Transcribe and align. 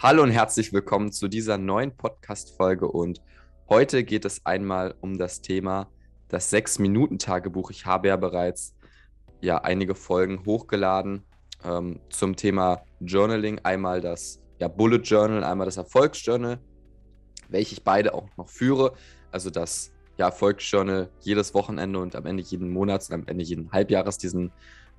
Hallo 0.00 0.22
und 0.22 0.30
herzlich 0.30 0.72
willkommen 0.72 1.10
zu 1.10 1.26
dieser 1.26 1.58
neuen 1.58 1.90
Podcast-Folge. 1.90 2.86
Und 2.86 3.20
heute 3.68 4.04
geht 4.04 4.24
es 4.24 4.46
einmal 4.46 4.94
um 5.00 5.18
das 5.18 5.42
Thema 5.42 5.88
das 6.28 6.50
Sechs-Minuten-Tagebuch. 6.50 7.72
Ich 7.72 7.84
habe 7.84 8.06
ja 8.06 8.16
bereits 8.16 8.76
ja, 9.40 9.58
einige 9.58 9.96
Folgen 9.96 10.46
hochgeladen 10.46 11.24
ähm, 11.64 11.98
zum 12.10 12.36
Thema 12.36 12.82
Journaling. 13.00 13.58
Einmal 13.64 14.00
das 14.00 14.40
ja, 14.60 14.68
Bullet 14.68 14.98
Journal, 14.98 15.42
einmal 15.42 15.64
das 15.64 15.78
Erfolgsjournal, 15.78 16.60
welche 17.48 17.72
ich 17.72 17.82
beide 17.82 18.14
auch 18.14 18.28
noch 18.36 18.48
führe. 18.48 18.92
Also 19.32 19.50
das 19.50 19.90
ja, 20.16 20.26
Erfolgsjournal 20.26 21.10
jedes 21.22 21.54
Wochenende 21.54 21.98
und 21.98 22.14
am 22.14 22.24
Ende 22.24 22.44
jeden 22.44 22.70
Monats 22.70 23.08
und 23.08 23.16
am 23.16 23.26
Ende 23.26 23.42
jeden 23.42 23.72
Halbjahres 23.72 24.16
diesen 24.16 24.52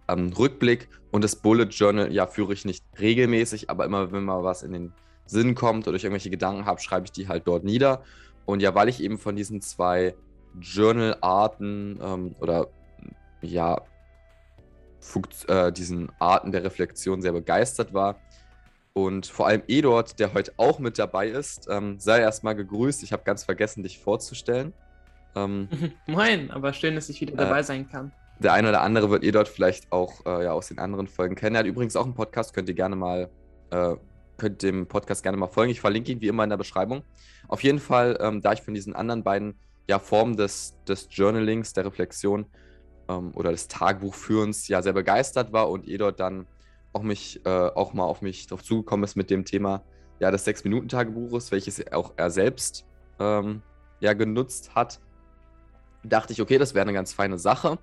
ähm, 0.10 0.34
Rückblick. 0.34 0.90
Und 1.12 1.24
das 1.24 1.36
Bullet 1.36 1.66
Journal, 1.66 2.12
ja, 2.12 2.28
führe 2.28 2.54
ich 2.54 2.66
nicht 2.66 2.84
regelmäßig, 3.00 3.70
aber 3.70 3.86
immer, 3.86 4.12
wenn 4.12 4.24
mal 4.24 4.44
was 4.44 4.64
in 4.64 4.74
den 4.74 4.94
Sinn 5.26 5.56
kommt 5.56 5.88
oder 5.88 5.96
ich 5.96 6.04
irgendwelche 6.04 6.30
Gedanken 6.30 6.66
habe, 6.66 6.82
schreibe 6.82 7.06
ich 7.06 7.12
die 7.12 7.28
halt 7.28 7.48
dort 7.48 7.64
nieder. 7.64 8.04
Und 8.46 8.62
ja, 8.62 8.74
weil 8.76 8.90
ich 8.90 9.02
eben 9.02 9.18
von 9.18 9.36
diesen 9.36 9.62
zwei 9.62 10.16
Journal-Arten 10.60 12.00
ähm, 12.02 12.36
oder 12.40 12.68
ja, 13.42 13.82
äh, 15.48 15.72
diesen 15.72 16.12
Arten 16.20 16.52
der 16.52 16.64
Reflexion 16.64 17.22
sehr 17.22 17.32
begeistert 17.32 17.94
war. 17.94 18.20
Und 18.94 19.28
vor 19.28 19.48
allem 19.48 19.64
Eduard, 19.68 20.20
der 20.20 20.34
heute 20.34 20.54
auch 20.58 20.80
mit 20.80 21.00
dabei 21.00 21.28
ist, 21.28 21.68
ähm, 21.70 22.00
sei 22.00 22.20
erstmal 22.20 22.56
gegrüßt. 22.56 23.04
Ich 23.04 23.14
habe 23.14 23.24
ganz 23.24 23.44
vergessen, 23.44 23.84
dich 23.84 24.00
vorzustellen. 24.00 24.74
Ähm, 25.36 25.70
Moin, 26.08 26.52
aber 26.52 26.74
schön, 26.74 26.96
dass 26.96 27.08
ich 27.10 27.22
wieder 27.22 27.34
äh, 27.34 27.38
dabei 27.38 27.64
sein 27.64 27.88
kann. 27.88 28.12
Der 28.40 28.54
eine 28.54 28.70
oder 28.70 28.82
andere 28.82 29.10
wird 29.10 29.24
Eduard 29.24 29.50
vielleicht 29.50 29.92
auch 29.92 30.26
äh, 30.26 30.46
ja, 30.46 30.54
aus 30.54 30.70
den 30.70 30.80
anderen 30.80 31.08
Folgen 31.08 31.36
kennen. 31.36 31.56
Er 31.56 31.60
hat 31.60 31.66
übrigens 31.66 31.98
auch 31.98 32.06
einen 32.06 32.14
Podcast, 32.14 32.54
könnt 32.54 32.70
ihr 32.70 32.76
gerne 32.76 32.96
mal, 32.96 33.30
äh, 33.70 33.96
könnt 34.38 34.64
dem 34.64 34.88
Podcast 34.88 35.24
gerne 35.24 35.38
mal 35.38 35.48
folgen. 35.48 35.72
Ich 35.72 35.82
verlinke 35.82 36.14
ihn 36.14 36.22
wie 36.22 36.30
immer 36.30 36.46
in 36.46 36.50
der 36.50 36.58
Beschreibung. 36.58 37.04
Auf 37.50 37.64
jeden 37.64 37.80
Fall, 37.80 38.18
ähm, 38.22 38.42
da 38.42 38.54
ich 38.54 38.62
von 38.62 38.74
diesen 38.74 38.96
anderen 38.96 39.24
beiden 39.24 39.56
ja, 39.90 40.00
Formen 40.00 40.38
des, 40.38 40.78
des 40.88 41.10
Journalings, 41.12 41.74
der 41.74 41.86
Reflexion 41.86 42.46
ähm, 43.10 43.32
oder 43.36 43.52
des 43.52 43.68
Tagebuchführens 43.68 44.70
ja 44.70 44.82
sehr 44.82 44.94
begeistert 44.94 45.52
war 45.52 45.70
und 45.70 45.86
Edot 45.86 46.20
dann 46.22 46.48
auch 46.94 47.04
mich 47.04 47.46
äh, 47.46 47.50
auch 47.50 47.94
mal 47.94 48.06
auf 48.06 48.22
mich 48.22 48.48
drauf 48.48 48.64
zugekommen 48.64 49.04
ist 49.04 49.18
mit 49.18 49.30
dem 49.30 49.44
Thema 49.44 49.84
ja 50.20 50.32
des 50.32 50.46
sechs 50.46 50.64
Minuten 50.64 50.88
Tagebuches, 50.88 51.52
welches 51.52 51.92
auch 51.92 52.14
er 52.16 52.30
selbst 52.30 52.86
ähm, 53.20 53.62
ja 54.00 54.14
genutzt 54.14 54.76
hat, 54.76 55.02
dachte 56.04 56.32
ich, 56.32 56.42
okay, 56.42 56.58
das 56.58 56.74
wäre 56.74 56.84
eine 56.84 56.94
ganz 56.94 57.12
feine 57.12 57.38
Sache 57.38 57.78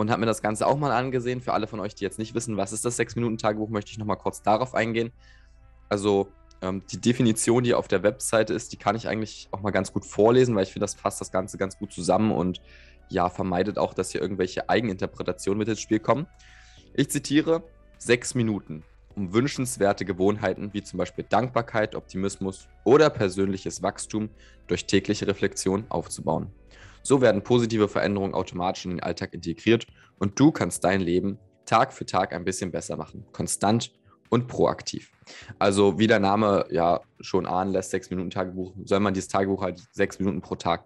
und 0.00 0.10
habe 0.10 0.20
mir 0.20 0.26
das 0.26 0.42
Ganze 0.42 0.66
auch 0.66 0.76
mal 0.76 0.90
angesehen. 0.90 1.40
Für 1.40 1.52
alle 1.52 1.66
von 1.66 1.80
euch, 1.80 1.94
die 1.94 2.04
jetzt 2.04 2.18
nicht 2.18 2.34
wissen, 2.34 2.56
was 2.56 2.72
ist 2.72 2.84
das 2.84 2.96
sechs 2.96 3.16
Minuten 3.16 3.38
Tagebuch, 3.38 3.68
möchte 3.68 3.90
ich 3.90 3.98
noch 3.98 4.06
mal 4.06 4.16
kurz 4.16 4.42
darauf 4.42 4.74
eingehen. 4.74 5.12
Also 5.88 6.28
ähm, 6.62 6.82
die 6.90 7.00
Definition, 7.00 7.64
die 7.64 7.74
auf 7.74 7.88
der 7.88 8.02
Webseite 8.02 8.54
ist, 8.54 8.72
die 8.72 8.76
kann 8.76 8.96
ich 8.96 9.08
eigentlich 9.08 9.48
auch 9.50 9.60
mal 9.60 9.70
ganz 9.70 9.92
gut 9.92 10.04
vorlesen, 10.04 10.54
weil 10.54 10.64
ich 10.64 10.72
finde, 10.72 10.84
das 10.84 10.94
fasst 10.94 11.20
das 11.20 11.32
Ganze 11.32 11.58
ganz 11.58 11.78
gut 11.78 11.92
zusammen 11.92 12.32
und 12.32 12.60
ja, 13.08 13.28
vermeidet 13.28 13.76
auch, 13.78 13.92
dass 13.92 14.10
hier 14.10 14.20
irgendwelche 14.20 14.68
Eigeninterpretationen 14.68 15.58
mit 15.58 15.68
ins 15.68 15.80
Spiel 15.80 15.98
kommen. 15.98 16.26
Ich 16.94 17.10
zitiere, 17.10 17.62
sechs 17.98 18.34
Minuten, 18.34 18.84
um 19.16 19.32
wünschenswerte 19.32 20.04
Gewohnheiten 20.04 20.72
wie 20.72 20.82
zum 20.82 20.98
Beispiel 20.98 21.24
Dankbarkeit, 21.28 21.94
Optimismus 21.94 22.68
oder 22.84 23.10
persönliches 23.10 23.82
Wachstum 23.82 24.30
durch 24.68 24.86
tägliche 24.86 25.26
Reflexion 25.26 25.84
aufzubauen. 25.88 26.52
So 27.02 27.20
werden 27.20 27.42
positive 27.42 27.88
Veränderungen 27.88 28.34
automatisch 28.34 28.84
in 28.84 28.92
den 28.92 29.00
Alltag 29.00 29.34
integriert 29.34 29.86
und 30.18 30.38
du 30.38 30.52
kannst 30.52 30.84
dein 30.84 31.00
Leben 31.00 31.38
Tag 31.64 31.92
für 31.92 32.06
Tag 32.06 32.32
ein 32.32 32.44
bisschen 32.44 32.72
besser 32.72 32.96
machen. 32.96 33.24
Konstant 33.32 33.92
und 34.28 34.48
proaktiv. 34.48 35.12
Also 35.58 35.98
wie 35.98 36.06
der 36.06 36.20
Name 36.20 36.66
ja 36.70 37.00
schon 37.20 37.46
ahnen 37.46 37.72
lässt, 37.72 37.90
sechs 37.90 38.10
Minuten 38.10 38.30
Tagebuch, 38.30 38.74
soll 38.84 39.00
man 39.00 39.14
dieses 39.14 39.28
Tagebuch 39.28 39.62
halt 39.62 39.82
sechs 39.92 40.18
Minuten 40.18 40.40
pro 40.40 40.56
Tag 40.56 40.84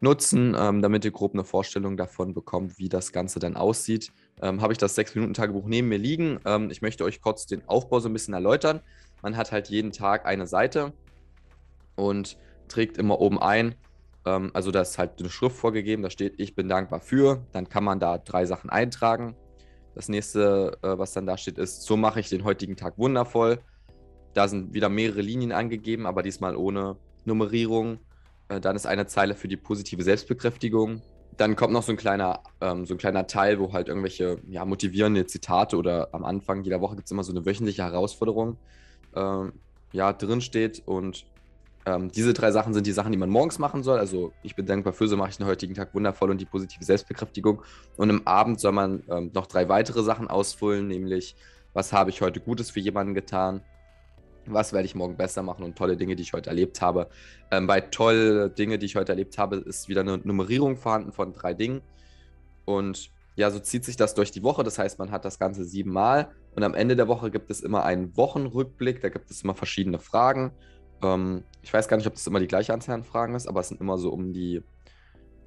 nutzen, 0.00 0.56
ähm, 0.58 0.80
damit 0.82 1.04
ihr 1.04 1.10
grob 1.10 1.34
eine 1.34 1.44
Vorstellung 1.44 1.96
davon 1.96 2.34
bekommt, 2.34 2.78
wie 2.78 2.88
das 2.88 3.12
Ganze 3.12 3.40
dann 3.40 3.56
aussieht. 3.56 4.12
Ähm, 4.40 4.60
Habe 4.60 4.72
ich 4.72 4.78
das 4.78 4.94
sechs 4.94 5.14
Minuten 5.14 5.34
Tagebuch 5.34 5.66
neben 5.66 5.88
mir 5.88 5.98
liegen. 5.98 6.38
Ähm, 6.44 6.70
ich 6.70 6.82
möchte 6.82 7.04
euch 7.04 7.20
kurz 7.20 7.46
den 7.46 7.66
Aufbau 7.68 8.00
so 8.00 8.08
ein 8.08 8.12
bisschen 8.12 8.34
erläutern. 8.34 8.80
Man 9.22 9.36
hat 9.36 9.50
halt 9.50 9.68
jeden 9.68 9.90
Tag 9.90 10.26
eine 10.26 10.46
Seite 10.46 10.92
und 11.96 12.38
trägt 12.68 12.98
immer 12.98 13.20
oben 13.20 13.40
ein. 13.40 13.74
Ähm, 14.28 14.50
also 14.52 14.70
da 14.70 14.82
ist 14.82 14.98
halt 14.98 15.18
eine 15.18 15.30
Schrift 15.30 15.56
vorgegeben, 15.56 16.02
da 16.02 16.10
steht, 16.10 16.34
ich 16.38 16.54
bin 16.54 16.68
dankbar 16.68 17.00
für. 17.00 17.46
Dann 17.52 17.68
kann 17.68 17.84
man 17.84 17.98
da 18.00 18.18
drei 18.18 18.44
Sachen 18.44 18.70
eintragen. 18.70 19.34
Das 19.94 20.08
nächste, 20.08 20.78
äh, 20.82 20.98
was 20.98 21.12
dann 21.12 21.26
da 21.26 21.36
steht, 21.36 21.58
ist, 21.58 21.82
so 21.82 21.96
mache 21.96 22.20
ich 22.20 22.28
den 22.28 22.44
heutigen 22.44 22.76
Tag 22.76 22.98
wundervoll. 22.98 23.58
Da 24.34 24.46
sind 24.46 24.74
wieder 24.74 24.88
mehrere 24.88 25.22
Linien 25.22 25.52
angegeben, 25.52 26.06
aber 26.06 26.22
diesmal 26.22 26.56
ohne 26.56 26.96
Nummerierung. 27.24 27.98
Äh, 28.48 28.60
dann 28.60 28.76
ist 28.76 28.86
eine 28.86 29.06
Zeile 29.06 29.34
für 29.34 29.48
die 29.48 29.56
positive 29.56 30.02
Selbstbekräftigung. 30.02 31.02
Dann 31.36 31.56
kommt 31.56 31.72
noch 31.72 31.82
so 31.82 31.92
ein 31.92 31.96
kleiner, 31.96 32.42
ähm, 32.60 32.84
so 32.84 32.94
ein 32.94 32.98
kleiner 32.98 33.26
Teil, 33.26 33.58
wo 33.60 33.72
halt 33.72 33.88
irgendwelche 33.88 34.38
ja, 34.48 34.64
motivierende 34.64 35.24
Zitate 35.26 35.76
oder 35.76 36.08
am 36.12 36.24
Anfang 36.24 36.62
jeder 36.64 36.80
Woche 36.80 36.96
gibt 36.96 37.06
es 37.06 37.12
immer 37.12 37.24
so 37.24 37.32
eine 37.32 37.46
wöchentliche 37.46 37.82
Herausforderung 37.82 38.58
ähm, 39.14 39.52
ja, 39.92 40.12
drin. 40.12 40.42
Und 40.86 41.26
ähm, 41.86 42.10
diese 42.10 42.34
drei 42.34 42.50
Sachen 42.50 42.74
sind 42.74 42.86
die 42.86 42.92
Sachen, 42.92 43.12
die 43.12 43.18
man 43.18 43.30
morgens 43.30 43.58
machen 43.58 43.82
soll. 43.82 43.98
Also 43.98 44.32
ich 44.42 44.54
bin 44.54 44.66
dankbar 44.66 44.92
für, 44.92 45.08
so 45.08 45.16
mache 45.16 45.30
ich 45.30 45.36
den 45.38 45.46
heutigen 45.46 45.74
Tag 45.74 45.94
wundervoll 45.94 46.30
und 46.30 46.40
die 46.40 46.44
positive 46.44 46.84
Selbstbekräftigung. 46.84 47.62
Und 47.96 48.10
im 48.10 48.26
Abend 48.26 48.60
soll 48.60 48.72
man 48.72 49.02
ähm, 49.08 49.30
noch 49.34 49.46
drei 49.46 49.68
weitere 49.68 50.02
Sachen 50.02 50.28
ausfüllen, 50.28 50.88
nämlich 50.88 51.36
was 51.72 51.92
habe 51.92 52.10
ich 52.10 52.20
heute 52.20 52.40
Gutes 52.40 52.70
für 52.70 52.80
jemanden 52.80 53.14
getan, 53.14 53.62
was 54.46 54.72
werde 54.72 54.86
ich 54.86 54.94
morgen 54.94 55.16
besser 55.16 55.42
machen 55.42 55.64
und 55.64 55.76
tolle 55.76 55.96
Dinge, 55.96 56.16
die 56.16 56.22
ich 56.22 56.32
heute 56.32 56.50
erlebt 56.50 56.80
habe. 56.80 57.08
Ähm, 57.50 57.66
bei 57.66 57.80
tolle 57.80 58.50
Dinge, 58.50 58.78
die 58.78 58.86
ich 58.86 58.96
heute 58.96 59.12
erlebt 59.12 59.38
habe, 59.38 59.56
ist 59.56 59.88
wieder 59.88 60.00
eine 60.00 60.18
Nummerierung 60.18 60.76
vorhanden 60.76 61.12
von 61.12 61.32
drei 61.32 61.54
Dingen. 61.54 61.82
Und 62.64 63.10
ja, 63.36 63.50
so 63.50 63.60
zieht 63.60 63.84
sich 63.84 63.96
das 63.96 64.14
durch 64.14 64.30
die 64.30 64.42
Woche. 64.42 64.64
Das 64.64 64.78
heißt, 64.78 64.98
man 64.98 65.10
hat 65.10 65.24
das 65.24 65.38
Ganze 65.38 65.64
siebenmal 65.64 66.30
und 66.56 66.64
am 66.64 66.74
Ende 66.74 66.96
der 66.96 67.08
Woche 67.08 67.30
gibt 67.30 67.50
es 67.50 67.60
immer 67.60 67.84
einen 67.84 68.16
Wochenrückblick. 68.16 69.00
Da 69.00 69.10
gibt 69.10 69.30
es 69.30 69.42
immer 69.42 69.54
verschiedene 69.54 69.98
Fragen 69.98 70.52
ähm, 71.02 71.44
ich 71.62 71.72
weiß 71.72 71.88
gar 71.88 71.96
nicht, 71.96 72.06
ob 72.06 72.14
das 72.14 72.26
immer 72.26 72.40
die 72.40 72.46
gleiche 72.48 72.72
Anzahl 72.72 72.94
an 72.94 73.04
Fragen 73.04 73.34
ist, 73.34 73.46
aber 73.46 73.60
es 73.60 73.68
sind 73.68 73.80
immer 73.80 73.98
so 73.98 74.10
um 74.10 74.32
die 74.32 74.62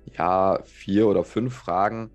ja, 0.05 0.59
vier 0.63 1.07
oder 1.07 1.23
fünf 1.23 1.55
Fragen. 1.55 2.11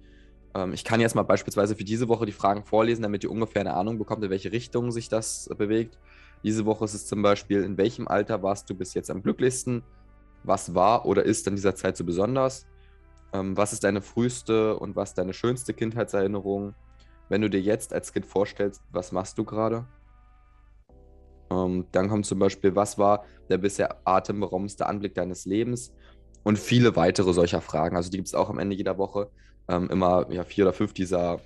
Ähm, 0.54 0.72
ich 0.72 0.84
kann 0.84 1.00
jetzt 1.00 1.14
mal 1.14 1.22
beispielsweise 1.22 1.76
für 1.76 1.84
diese 1.84 2.08
Woche 2.08 2.26
die 2.26 2.32
Fragen 2.32 2.64
vorlesen, 2.64 3.02
damit 3.02 3.24
ihr 3.24 3.30
ungefähr 3.30 3.60
eine 3.60 3.74
Ahnung 3.74 3.98
bekommt, 3.98 4.24
in 4.24 4.30
welche 4.30 4.52
Richtung 4.52 4.91
sich 4.91 5.08
das 5.08 5.48
bewegt. 5.56 5.98
Diese 6.42 6.64
Woche 6.66 6.84
ist 6.84 6.94
es 6.94 7.06
zum 7.06 7.22
Beispiel, 7.22 7.62
in 7.62 7.76
welchem 7.76 8.08
Alter 8.08 8.42
warst 8.42 8.69
du 8.70 8.74
bis 8.74 8.94
jetzt 8.94 9.10
am 9.10 9.22
glücklichsten? 9.22 9.82
Was 10.44 10.74
war 10.74 11.06
oder 11.06 11.24
ist 11.24 11.47
in 11.47 11.56
dieser 11.56 11.74
Zeit 11.74 11.97
so 11.97 12.04
besonders? 12.04 12.66
Ähm, 13.32 13.56
was 13.56 13.72
ist 13.72 13.84
deine 13.84 14.00
früheste 14.00 14.76
und 14.78 14.97
was 14.97 15.14
deine 15.14 15.32
schönste 15.32 15.74
Kindheitserinnerung? 15.74 16.74
Wenn 17.28 17.41
du 17.41 17.50
dir 17.50 17.60
jetzt 17.60 17.92
als 17.92 18.12
Kind 18.12 18.26
vorstellst, 18.26 18.82
was 18.92 19.10
machst 19.10 19.36
du 19.38 19.44
gerade? 19.44 19.86
Ähm, 21.51 21.87
dann 21.93 22.09
kommt 22.09 22.27
zum 22.27 22.39
Beispiel, 22.39 22.75
was 22.75 22.99
war 22.99 23.25
der 23.49 23.59
bisher 23.59 23.97
atemberaubendste 24.05 24.87
Anblick 24.87 25.15
deines 25.15 25.47
Lebens? 25.47 25.93
Und 26.43 26.59
viele 26.59 26.97
weitere 26.97 27.33
solcher 27.33 27.61
Fragen. 27.61 27.97
Also 27.97 28.11
die 28.11 28.19
gibt 28.19 28.29
es 28.29 28.34
auch 28.34 28.51
am 28.51 28.59
Ende 28.59 28.77
jeder 28.77 28.99
Woche. 28.99 29.31
Ähm, 29.69 29.91
immer 29.91 30.31
ja, 30.31 30.45
vier 30.45 30.65
oder 30.65 30.73
fünf 30.73 30.93
dieser 30.93 31.41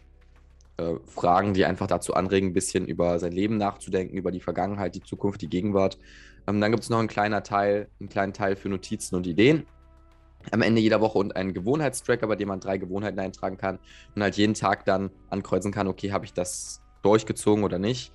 äh, 0.77 0.94
Fragen, 1.06 1.55
die 1.55 1.65
einfach 1.65 1.87
dazu 1.87 2.15
anregen, 2.15 2.50
ein 2.50 2.53
bisschen 2.55 2.87
über 2.87 3.19
sein 3.19 3.33
Leben 3.33 3.56
nachzudenken, 3.56 4.16
über 4.16 4.31
die 4.31 4.41
Vergangenheit, 4.41 4.94
die 4.94 5.03
Zukunft, 5.03 5.41
die 5.41 5.49
Gegenwart. 5.49 5.99
Ähm, 6.47 6.61
dann 6.61 6.71
gibt 6.71 6.82
es 6.82 6.91
noch 6.91 6.99
einen 6.99 7.09
kleinen 7.09 7.43
Teil, 7.43 7.88
einen 7.99 8.09
kleinen 8.11 8.32
Teil 8.32 8.56
für 8.56 8.69
Notizen 8.69 9.17
und 9.17 9.27
Ideen 9.27 9.67
am 10.50 10.62
Ende 10.62 10.81
jeder 10.81 11.00
Woche 11.00 11.19
und 11.19 11.37
einen 11.37 11.53
Gewohnheitstracker, 11.53 12.26
bei 12.26 12.37
dem 12.37 12.49
man 12.49 12.61
drei 12.61 12.79
Gewohnheiten 12.79 13.19
eintragen 13.19 13.58
kann 13.58 13.79
und 14.14 14.23
halt 14.23 14.37
jeden 14.37 14.55
Tag 14.55 14.85
dann 14.85 15.11
ankreuzen 15.29 15.73
kann, 15.73 15.87
okay, 15.87 16.12
habe 16.12 16.25
ich 16.25 16.32
das 16.32 16.82
durchgezogen 17.03 17.64
oder 17.64 17.79
nicht. 17.79 18.12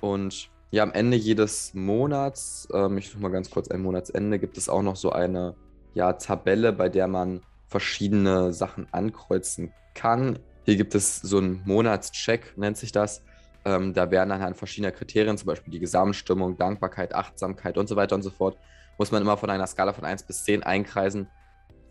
Und 0.00 0.50
ja, 0.70 0.82
am 0.82 0.92
Ende 0.92 1.16
jedes 1.16 1.74
Monats, 1.74 2.68
ähm, 2.72 2.98
ich 2.98 3.10
suche 3.10 3.22
mal 3.22 3.30
ganz 3.30 3.50
kurz 3.50 3.68
ein 3.68 3.82
Monatsende, 3.82 4.38
gibt 4.38 4.56
es 4.56 4.68
auch 4.68 4.82
noch 4.82 4.96
so 4.96 5.10
eine 5.10 5.56
ja, 5.94 6.12
Tabelle, 6.12 6.72
bei 6.72 6.88
der 6.88 7.08
man 7.08 7.40
verschiedene 7.66 8.52
Sachen 8.52 8.86
ankreuzen 8.92 9.72
kann. 9.94 10.38
Hier 10.64 10.76
gibt 10.76 10.94
es 10.94 11.20
so 11.20 11.38
einen 11.38 11.62
Monatscheck, 11.64 12.56
nennt 12.56 12.76
sich 12.76 12.92
das. 12.92 13.22
Ähm, 13.64 13.94
da 13.94 14.10
werden 14.10 14.30
anhand 14.30 14.56
verschiedener 14.56 14.92
Kriterien, 14.92 15.36
zum 15.36 15.46
Beispiel 15.46 15.72
die 15.72 15.80
Gesamtstimmung, 15.80 16.56
Dankbarkeit, 16.56 17.14
Achtsamkeit 17.14 17.76
und 17.76 17.88
so 17.88 17.96
weiter 17.96 18.14
und 18.14 18.22
so 18.22 18.30
fort, 18.30 18.56
muss 18.96 19.10
man 19.10 19.22
immer 19.22 19.36
von 19.36 19.50
einer 19.50 19.66
Skala 19.66 19.92
von 19.92 20.04
1 20.04 20.22
bis 20.22 20.44
10 20.44 20.62
einkreisen, 20.62 21.28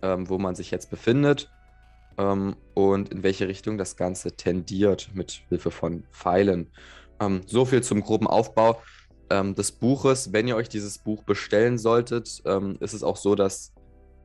ähm, 0.01 0.29
wo 0.29 0.37
man 0.37 0.55
sich 0.55 0.71
jetzt 0.71 0.89
befindet 0.89 1.51
ähm, 2.17 2.55
und 2.73 3.09
in 3.09 3.23
welche 3.23 3.47
Richtung 3.47 3.77
das 3.77 3.97
Ganze 3.97 4.35
tendiert 4.35 5.09
mit 5.13 5.43
Hilfe 5.49 5.71
von 5.71 6.03
Pfeilen. 6.11 6.71
Ähm, 7.19 7.41
so 7.45 7.65
viel 7.65 7.83
zum 7.83 8.01
groben 8.01 8.27
Aufbau 8.27 8.81
ähm, 9.29 9.55
des 9.55 9.71
Buches. 9.71 10.33
Wenn 10.33 10.47
ihr 10.47 10.55
euch 10.55 10.69
dieses 10.69 10.97
Buch 10.97 11.23
bestellen 11.23 11.77
solltet, 11.77 12.41
ähm, 12.45 12.77
ist 12.79 12.93
es 12.93 13.03
auch 13.03 13.17
so, 13.17 13.35
dass 13.35 13.73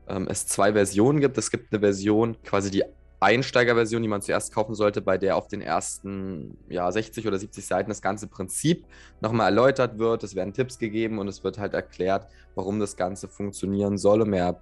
ähm, 0.09 0.27
es 0.29 0.47
zwei 0.47 0.73
Versionen 0.73 1.21
gibt. 1.21 1.39
Es 1.39 1.51
gibt 1.51 1.73
eine 1.73 1.81
Version, 1.81 2.37
quasi 2.43 2.71
die 2.71 2.85
Einsteigerversion, 3.21 4.03
die 4.03 4.09
man 4.09 4.21
zuerst 4.21 4.53
kaufen 4.53 4.75
sollte, 4.75 5.01
bei 5.01 5.17
der 5.17 5.37
auf 5.37 5.49
den 5.49 5.63
ersten 5.63 6.59
ja, 6.69 6.91
60 6.91 7.27
oder 7.27 7.39
70 7.39 7.65
Seiten 7.65 7.89
das 7.89 8.03
ganze 8.03 8.27
Prinzip 8.27 8.85
nochmal 9.21 9.47
erläutert 9.47 9.99
wird. 9.99 10.23
Es 10.25 10.35
werden 10.35 10.53
Tipps 10.53 10.79
gegeben 10.79 11.19
und 11.19 11.29
es 11.29 11.43
wird 11.43 11.59
halt 11.59 11.73
erklärt, 11.73 12.27
warum 12.55 12.81
das 12.81 12.97
Ganze 12.97 13.29
funktionieren 13.29 13.97
soll 13.97 14.21
und 14.21 14.31
mehr 14.31 14.61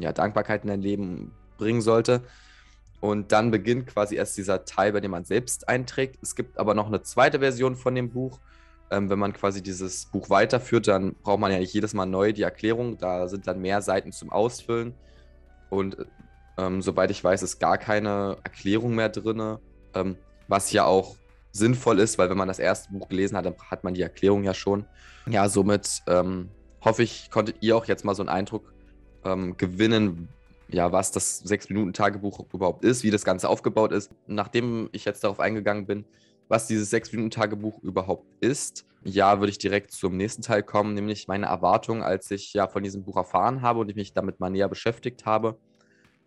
ja, 0.00 0.12
Dankbarkeit 0.12 0.62
in 0.62 0.68
dein 0.68 0.82
Leben 0.82 1.32
bringen 1.58 1.80
sollte. 1.80 2.22
Und 3.02 3.32
dann 3.32 3.50
beginnt 3.50 3.88
quasi 3.88 4.14
erst 4.14 4.38
dieser 4.38 4.64
Teil, 4.64 4.92
bei 4.92 5.00
dem 5.00 5.10
man 5.10 5.24
selbst 5.24 5.68
einträgt. 5.68 6.20
Es 6.22 6.36
gibt 6.36 6.56
aber 6.56 6.72
noch 6.74 6.86
eine 6.86 7.02
zweite 7.02 7.40
Version 7.40 7.74
von 7.74 7.96
dem 7.96 8.10
Buch. 8.10 8.38
Ähm, 8.92 9.10
wenn 9.10 9.18
man 9.18 9.32
quasi 9.32 9.60
dieses 9.60 10.06
Buch 10.06 10.30
weiterführt, 10.30 10.86
dann 10.86 11.16
braucht 11.16 11.40
man 11.40 11.50
ja 11.50 11.58
nicht 11.58 11.74
jedes 11.74 11.94
Mal 11.94 12.06
neu 12.06 12.32
die 12.32 12.42
Erklärung. 12.42 12.98
Da 12.98 13.26
sind 13.26 13.48
dann 13.48 13.60
mehr 13.60 13.82
Seiten 13.82 14.12
zum 14.12 14.30
Ausfüllen. 14.30 14.94
Und 15.68 15.96
ähm, 16.56 16.80
soweit 16.80 17.10
ich 17.10 17.24
weiß, 17.24 17.42
ist 17.42 17.58
gar 17.58 17.76
keine 17.76 18.36
Erklärung 18.44 18.94
mehr 18.94 19.08
drin. 19.08 19.58
Ähm, 19.94 20.16
was 20.46 20.70
ja 20.70 20.84
auch 20.84 21.16
sinnvoll 21.50 21.98
ist, 21.98 22.18
weil 22.18 22.30
wenn 22.30 22.38
man 22.38 22.46
das 22.46 22.60
erste 22.60 22.92
Buch 22.92 23.08
gelesen 23.08 23.36
hat, 23.36 23.46
dann 23.46 23.56
hat 23.68 23.82
man 23.82 23.94
die 23.94 24.02
Erklärung 24.02 24.44
ja 24.44 24.54
schon. 24.54 24.84
Ja, 25.26 25.48
somit 25.48 26.02
ähm, 26.06 26.50
hoffe 26.80 27.02
ich, 27.02 27.32
konntet 27.32 27.56
ihr 27.62 27.76
auch 27.76 27.86
jetzt 27.86 28.04
mal 28.04 28.14
so 28.14 28.22
einen 28.22 28.28
Eindruck 28.28 28.72
ähm, 29.24 29.56
gewinnen, 29.56 30.28
ja, 30.72 30.90
was 30.90 31.12
das 31.12 31.44
6-Minuten-Tagebuch 31.44 32.46
überhaupt 32.52 32.84
ist, 32.84 33.04
wie 33.04 33.10
das 33.10 33.24
Ganze 33.24 33.48
aufgebaut 33.48 33.92
ist. 33.92 34.10
Nachdem 34.26 34.88
ich 34.92 35.04
jetzt 35.04 35.22
darauf 35.22 35.38
eingegangen 35.38 35.86
bin, 35.86 36.04
was 36.48 36.66
dieses 36.66 36.92
6-Minuten-Tagebuch 36.92 37.82
überhaupt 37.82 38.26
ist, 38.40 38.86
ja, 39.04 39.40
würde 39.40 39.50
ich 39.50 39.58
direkt 39.58 39.90
zum 39.90 40.16
nächsten 40.16 40.42
Teil 40.42 40.62
kommen, 40.62 40.94
nämlich 40.94 41.28
meine 41.28 41.46
Erwartungen, 41.46 42.02
als 42.02 42.30
ich 42.30 42.52
ja 42.54 42.68
von 42.68 42.82
diesem 42.82 43.04
Buch 43.04 43.16
erfahren 43.16 43.62
habe 43.62 43.80
und 43.80 43.88
ich 43.90 43.96
mich 43.96 44.12
damit 44.12 44.40
mal 44.40 44.50
näher 44.50 44.68
beschäftigt 44.68 45.26
habe. 45.26 45.58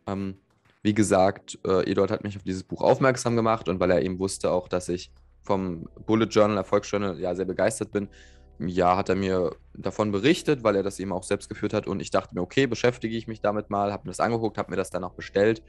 Ähm, 0.08 0.40
wie 0.84 0.94
gesagt, 0.94 1.58
äh, 1.66 1.90
Eduard 1.90 2.12
hat 2.12 2.24
mich 2.24 2.38
auf 2.38 2.44
dieses 2.44 2.64
Buch 2.64 2.82
aufmerksam 2.82 3.36
gemacht 3.36 3.70
und 3.70 3.80
weil 3.80 3.92
er 3.92 4.02
eben 4.04 4.20
wusste 4.20 4.52
auch, 4.52 4.68
dass 4.68 4.90
ich 4.90 5.12
vom 5.42 5.88
Bullet 6.06 6.26
Journal, 6.26 6.58
Erfolgsjournal, 6.58 7.20
ja 7.20 7.34
sehr 7.34 7.46
begeistert 7.46 7.92
bin, 7.92 8.10
ja, 8.60 8.96
hat 8.96 9.10
er 9.10 9.16
mir 9.16 9.56
davon 9.74 10.12
berichtet, 10.12 10.64
weil 10.64 10.76
er 10.76 10.84
das 10.84 11.00
eben 11.00 11.12
auch 11.12 11.24
selbst 11.24 11.50
geführt 11.50 11.74
hat. 11.74 11.88
Und 11.88 12.02
ich 12.02 12.10
dachte 12.10 12.36
mir, 12.36 12.42
okay, 12.42 12.68
beschäftige 12.68 13.16
ich 13.16 13.28
mich 13.28 13.42
damit 13.42 13.70
mal, 13.70 13.92
habe 13.92 14.04
mir 14.06 14.12
das 14.12 14.20
angeguckt, 14.20 14.58
habe 14.58 14.72
mir 14.72 14.78
das 14.78 14.90
dann 14.90 15.04
auch 15.04 15.14
bestellt. 15.14 15.62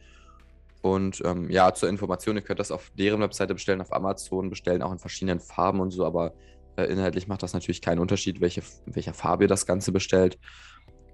Und 0.82 1.20
ähm, 1.24 1.50
ja, 1.50 1.74
zur 1.74 1.88
Information, 1.88 2.36
ihr 2.36 2.42
könnt 2.42 2.60
das 2.60 2.70
auf 2.70 2.92
deren 2.96 3.20
Webseite 3.20 3.54
bestellen, 3.54 3.80
auf 3.80 3.92
Amazon 3.92 4.50
bestellen, 4.50 4.82
auch 4.82 4.92
in 4.92 4.98
verschiedenen 4.98 5.40
Farben 5.40 5.80
und 5.80 5.90
so, 5.90 6.04
aber 6.04 6.34
äh, 6.76 6.84
inhaltlich 6.84 7.26
macht 7.26 7.42
das 7.42 7.54
natürlich 7.54 7.82
keinen 7.82 7.98
Unterschied, 7.98 8.40
welche, 8.40 8.62
welcher 8.86 9.14
Farbe 9.14 9.44
ihr 9.44 9.48
das 9.48 9.66
Ganze 9.66 9.90
bestellt. 9.90 10.38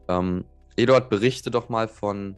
Ähm, 0.09 0.45
Eduard, 0.77 1.09
berichte 1.09 1.51
doch 1.51 1.69
mal 1.69 1.89
von 1.89 2.37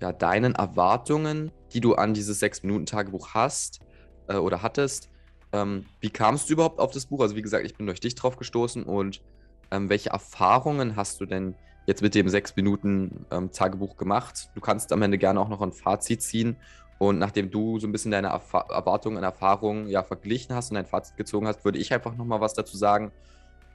ja, 0.00 0.12
deinen 0.12 0.54
Erwartungen, 0.54 1.50
die 1.72 1.80
du 1.80 1.94
an 1.94 2.14
dieses 2.14 2.40
Sechs-Minuten-Tagebuch 2.40 3.34
hast 3.34 3.80
äh, 4.28 4.36
oder 4.36 4.62
hattest 4.62 5.10
ähm, 5.52 5.86
wie 6.00 6.10
kamst 6.10 6.48
du 6.48 6.54
überhaupt 6.54 6.78
auf 6.78 6.92
das 6.92 7.06
Buch? 7.06 7.20
Also 7.20 7.36
wie 7.36 7.42
gesagt, 7.42 7.64
ich 7.64 7.76
bin 7.76 7.86
durch 7.86 8.00
dich 8.00 8.14
drauf 8.14 8.36
gestoßen 8.36 8.84
und 8.84 9.22
ähm, 9.70 9.88
welche 9.88 10.10
Erfahrungen 10.10 10.96
hast 10.96 11.20
du 11.20 11.26
denn 11.26 11.54
jetzt 11.86 12.02
mit 12.02 12.14
dem 12.14 12.28
sechs 12.28 12.54
Minuten 12.56 13.26
ähm, 13.30 13.50
Tagebuch 13.50 13.96
gemacht? 13.96 14.50
Du 14.54 14.60
kannst 14.60 14.92
am 14.92 15.02
Ende 15.02 15.18
gerne 15.18 15.40
auch 15.40 15.48
noch 15.48 15.60
ein 15.60 15.72
Fazit 15.72 16.22
ziehen. 16.22 16.56
Und 16.98 17.18
nachdem 17.18 17.50
du 17.50 17.78
so 17.78 17.86
ein 17.86 17.92
bisschen 17.92 18.10
deine 18.10 18.28
Erf 18.28 18.52
Erwartungen 18.52 19.16
und 19.16 19.22
Erfahrungen 19.22 19.88
ja 19.88 20.02
verglichen 20.02 20.54
hast 20.54 20.70
und 20.70 20.76
ein 20.76 20.86
Fazit 20.86 21.16
gezogen 21.16 21.46
hast, 21.46 21.64
würde 21.64 21.78
ich 21.78 21.94
einfach 21.94 22.14
nochmal 22.14 22.42
was 22.42 22.52
dazu 22.52 22.76
sagen 22.76 23.10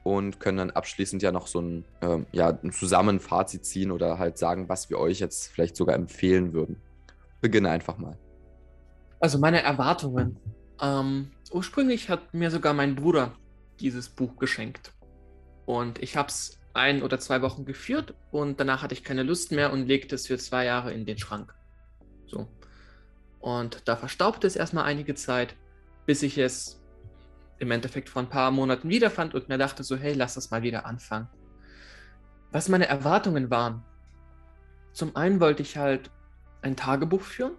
und 0.04 0.38
können 0.38 0.58
dann 0.58 0.70
abschließend 0.70 1.20
ja 1.24 1.32
noch 1.32 1.48
so 1.48 1.60
ein, 1.60 1.84
ähm, 2.00 2.26
ja, 2.30 2.56
ein 2.62 2.70
Zusammenfazit 2.70 3.66
ziehen 3.66 3.90
oder 3.90 4.20
halt 4.20 4.38
sagen, 4.38 4.68
was 4.68 4.88
wir 4.88 5.00
euch 5.00 5.18
jetzt 5.18 5.48
vielleicht 5.48 5.74
sogar 5.74 5.96
empfehlen 5.96 6.52
würden. 6.52 6.80
Beginne 7.40 7.70
einfach 7.70 7.98
mal. 7.98 8.16
Also 9.18 9.38
meine 9.40 9.62
Erwartungen. 9.62 10.36
Ähm, 10.80 11.30
ursprünglich 11.50 12.08
hat 12.10 12.34
mir 12.34 12.50
sogar 12.50 12.74
mein 12.74 12.94
Bruder 12.94 13.34
dieses 13.80 14.08
Buch 14.08 14.36
geschenkt. 14.36 14.92
Und 15.64 16.02
ich 16.02 16.16
habe 16.16 16.28
es 16.28 16.58
ein 16.74 17.02
oder 17.02 17.18
zwei 17.18 17.42
Wochen 17.42 17.64
geführt 17.64 18.14
und 18.30 18.60
danach 18.60 18.82
hatte 18.82 18.94
ich 18.94 19.02
keine 19.02 19.22
Lust 19.22 19.50
mehr 19.50 19.72
und 19.72 19.86
legte 19.86 20.14
es 20.14 20.26
für 20.26 20.38
zwei 20.38 20.66
Jahre 20.66 20.92
in 20.92 21.06
den 21.06 21.18
Schrank. 21.18 21.54
So. 22.26 22.48
Und 23.40 23.82
da 23.86 23.96
verstaubte 23.96 24.46
es 24.46 24.56
erstmal 24.56 24.84
einige 24.84 25.14
Zeit, 25.14 25.56
bis 26.04 26.22
ich 26.22 26.36
es 26.38 26.82
im 27.58 27.70
Endeffekt 27.70 28.10
vor 28.10 28.22
ein 28.22 28.28
paar 28.28 28.50
Monaten 28.50 28.88
wiederfand 28.88 29.34
und 29.34 29.48
mir 29.48 29.58
dachte 29.58 29.82
so, 29.82 29.96
hey, 29.96 30.12
lass 30.12 30.34
das 30.34 30.50
mal 30.50 30.62
wieder 30.62 30.84
anfangen. 30.84 31.28
Was 32.52 32.68
meine 32.68 32.86
Erwartungen 32.86 33.50
waren. 33.50 33.82
Zum 34.92 35.16
einen 35.16 35.40
wollte 35.40 35.62
ich 35.62 35.76
halt 35.76 36.10
ein 36.62 36.76
Tagebuch 36.76 37.22
führen, 37.22 37.52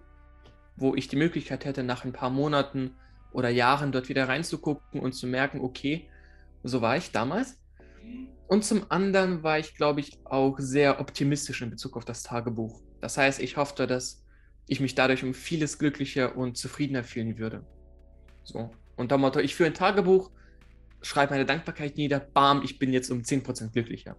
wo 0.76 0.94
ich 0.94 1.08
die 1.08 1.16
Möglichkeit 1.16 1.64
hätte, 1.64 1.82
nach 1.82 2.04
ein 2.04 2.12
paar 2.12 2.30
Monaten 2.30 2.94
oder 3.32 3.48
Jahren 3.48 3.92
dort 3.92 4.08
wieder 4.08 4.28
reinzugucken 4.28 5.00
und 5.00 5.12
zu 5.12 5.26
merken, 5.26 5.60
okay, 5.60 6.08
so 6.62 6.80
war 6.80 6.96
ich 6.96 7.12
damals. 7.12 7.58
Und 8.46 8.64
zum 8.64 8.90
anderen 8.90 9.42
war 9.42 9.58
ich, 9.58 9.74
glaube 9.74 10.00
ich, 10.00 10.18
auch 10.24 10.56
sehr 10.58 11.00
optimistisch 11.00 11.60
in 11.60 11.70
Bezug 11.70 11.96
auf 11.96 12.04
das 12.04 12.22
Tagebuch. 12.22 12.80
Das 13.00 13.18
heißt, 13.18 13.40
ich 13.40 13.56
hoffte, 13.56 13.86
dass 13.86 14.24
ich 14.66 14.80
mich 14.80 14.94
dadurch 14.94 15.22
um 15.22 15.34
vieles 15.34 15.78
glücklicher 15.78 16.36
und 16.36 16.56
zufriedener 16.56 17.04
fühlen 17.04 17.38
würde. 17.38 17.64
So. 18.44 18.70
Und 18.96 19.10
der 19.10 19.18
Motto, 19.18 19.38
ich 19.40 19.54
führe 19.54 19.70
ein 19.70 19.74
Tagebuch, 19.74 20.30
schreibe 21.02 21.34
meine 21.34 21.46
Dankbarkeit 21.46 21.96
nieder, 21.96 22.20
bam, 22.20 22.62
ich 22.62 22.78
bin 22.78 22.92
jetzt 22.92 23.10
um 23.10 23.20
10% 23.20 23.72
glücklicher. 23.72 24.16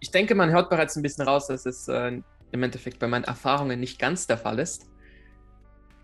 Ich 0.00 0.10
denke, 0.10 0.34
man 0.34 0.50
hört 0.50 0.70
bereits 0.70 0.96
ein 0.96 1.02
bisschen 1.02 1.26
raus, 1.26 1.48
dass 1.48 1.66
es 1.66 1.88
äh, 1.88 2.20
im 2.52 2.62
Endeffekt 2.62 2.98
bei 2.98 3.08
meinen 3.08 3.24
Erfahrungen 3.24 3.80
nicht 3.80 3.98
ganz 3.98 4.26
der 4.26 4.38
Fall 4.38 4.58
ist. 4.58 4.91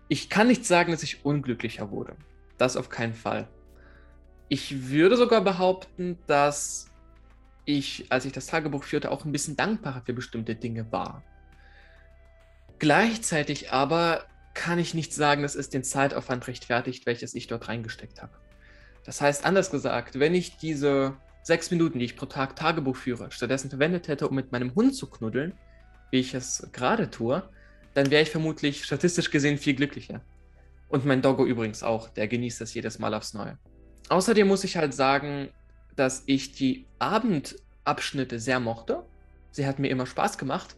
Ich 0.09 0.27
kann 0.27 0.47
nicht 0.47 0.65
sagen, 0.65 0.91
dass 0.91 1.03
ich 1.03 1.23
unglücklicher 1.23 1.91
wurde. 1.91 2.15
Das 2.57 2.75
auf 2.75 2.89
keinen 2.89 3.13
Fall. 3.13 3.47
Ich 4.49 4.89
würde 4.89 5.15
sogar 5.15 5.41
behaupten, 5.41 6.17
dass 6.25 6.87
ich, 7.65 8.07
als 8.09 8.25
ich 8.25 8.31
das 8.31 8.47
Tagebuch 8.47 8.83
führte, 8.83 9.11
auch 9.11 9.23
ein 9.23 9.31
bisschen 9.31 9.55
dankbarer 9.55 10.01
für 10.03 10.13
bestimmte 10.13 10.55
Dinge 10.55 10.91
war. 10.91 11.23
Gleichzeitig 12.79 13.71
aber 13.71 14.25
kann 14.55 14.79
ich 14.79 14.95
nicht 14.95 15.13
sagen, 15.13 15.43
dass 15.43 15.53
es 15.53 15.69
den 15.69 15.83
Zeitaufwand 15.83 16.47
rechtfertigt, 16.47 17.05
welches 17.05 17.35
ich 17.35 17.45
dort 17.45 17.67
reingesteckt 17.67 18.21
habe. 18.23 18.33
Das 19.05 19.21
heißt, 19.21 19.45
anders 19.45 19.69
gesagt, 19.69 20.19
wenn 20.19 20.33
ich 20.33 20.57
diese 20.57 21.17
sechs 21.43 21.69
Minuten, 21.69 21.99
die 21.99 22.05
ich 22.05 22.17
pro 22.17 22.25
Tag 22.25 22.55
Tagebuch 22.55 22.95
führe, 22.95 23.31
stattdessen 23.31 23.69
verwendet 23.69 24.07
hätte, 24.07 24.27
um 24.27 24.35
mit 24.35 24.51
meinem 24.51 24.73
Hund 24.73 24.95
zu 24.95 25.07
knuddeln, 25.07 25.53
wie 26.09 26.19
ich 26.19 26.33
es 26.33 26.67
gerade 26.73 27.11
tue, 27.11 27.47
dann 27.93 28.11
wäre 28.11 28.23
ich 28.23 28.29
vermutlich 28.29 28.83
statistisch 28.83 29.31
gesehen 29.31 29.57
viel 29.57 29.75
glücklicher. 29.75 30.21
Und 30.87 31.05
mein 31.05 31.21
Doggo 31.21 31.45
übrigens 31.45 31.83
auch, 31.83 32.09
der 32.09 32.27
genießt 32.27 32.61
das 32.61 32.73
jedes 32.73 32.99
Mal 32.99 33.13
aufs 33.13 33.33
Neue. 33.33 33.57
Außerdem 34.09 34.47
muss 34.47 34.63
ich 34.63 34.77
halt 34.77 34.93
sagen, 34.93 35.49
dass 35.95 36.23
ich 36.25 36.51
die 36.51 36.87
Abendabschnitte 36.97 38.39
sehr 38.39 38.59
mochte. 38.59 39.03
Sie 39.51 39.67
hat 39.67 39.79
mir 39.79 39.89
immer 39.89 40.05
Spaß 40.05 40.37
gemacht. 40.37 40.75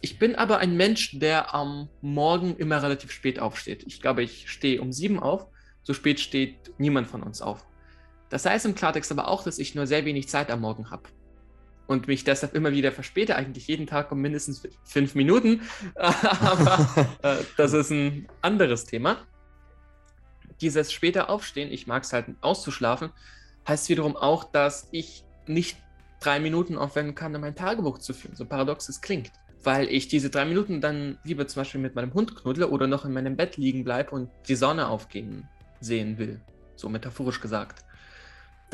Ich 0.00 0.18
bin 0.18 0.34
aber 0.34 0.58
ein 0.58 0.76
Mensch, 0.76 1.18
der 1.18 1.54
am 1.54 1.88
Morgen 2.00 2.56
immer 2.56 2.82
relativ 2.82 3.10
spät 3.10 3.38
aufsteht. 3.38 3.84
Ich 3.86 4.00
glaube, 4.00 4.22
ich 4.22 4.50
stehe 4.50 4.80
um 4.80 4.92
sieben 4.92 5.18
auf. 5.18 5.46
So 5.82 5.92
spät 5.92 6.20
steht 6.20 6.72
niemand 6.78 7.06
von 7.06 7.22
uns 7.22 7.42
auf. 7.42 7.66
Das 8.30 8.46
heißt 8.46 8.64
im 8.66 8.74
Klartext 8.74 9.12
aber 9.12 9.28
auch, 9.28 9.44
dass 9.44 9.58
ich 9.58 9.74
nur 9.74 9.86
sehr 9.86 10.04
wenig 10.04 10.28
Zeit 10.28 10.50
am 10.50 10.60
Morgen 10.60 10.90
habe 10.90 11.08
und 11.86 12.06
mich 12.06 12.24
deshalb 12.24 12.54
immer 12.54 12.72
wieder 12.72 12.92
verspäte, 12.92 13.36
eigentlich 13.36 13.66
jeden 13.68 13.86
Tag 13.86 14.10
um 14.12 14.20
mindestens 14.20 14.66
fünf 14.84 15.14
Minuten. 15.14 15.62
Aber 15.94 17.08
äh, 17.22 17.36
das 17.56 17.72
ist 17.72 17.90
ein 17.90 18.28
anderes 18.42 18.84
Thema. 18.84 19.18
Dieses 20.60 20.92
später 20.92 21.28
Aufstehen, 21.30 21.70
ich 21.72 21.86
mag 21.86 22.04
es 22.04 22.12
halt 22.12 22.26
auszuschlafen, 22.40 23.10
heißt 23.68 23.88
wiederum 23.88 24.16
auch, 24.16 24.44
dass 24.44 24.88
ich 24.92 25.24
nicht 25.46 25.76
drei 26.20 26.40
Minuten 26.40 26.78
aufwenden 26.78 27.14
kann, 27.14 27.34
um 27.34 27.42
mein 27.42 27.56
Tagebuch 27.56 27.98
zu 27.98 28.14
führen, 28.14 28.36
so 28.36 28.46
paradox 28.46 28.88
es 28.88 29.00
klingt. 29.00 29.30
Weil 29.62 29.88
ich 29.88 30.08
diese 30.08 30.30
drei 30.30 30.44
Minuten 30.44 30.80
dann 30.80 31.18
lieber 31.24 31.46
zum 31.46 31.60
Beispiel 31.60 31.80
mit 31.80 31.94
meinem 31.94 32.14
Hund 32.14 32.36
knuddle 32.36 32.68
oder 32.68 32.86
noch 32.86 33.04
in 33.04 33.12
meinem 33.12 33.36
Bett 33.36 33.56
liegen 33.56 33.84
bleibe 33.84 34.10
und 34.10 34.30
die 34.48 34.56
Sonne 34.56 34.88
aufgehen 34.88 35.48
sehen 35.80 36.18
will. 36.18 36.40
So 36.76 36.88
metaphorisch 36.88 37.40
gesagt. 37.40 37.84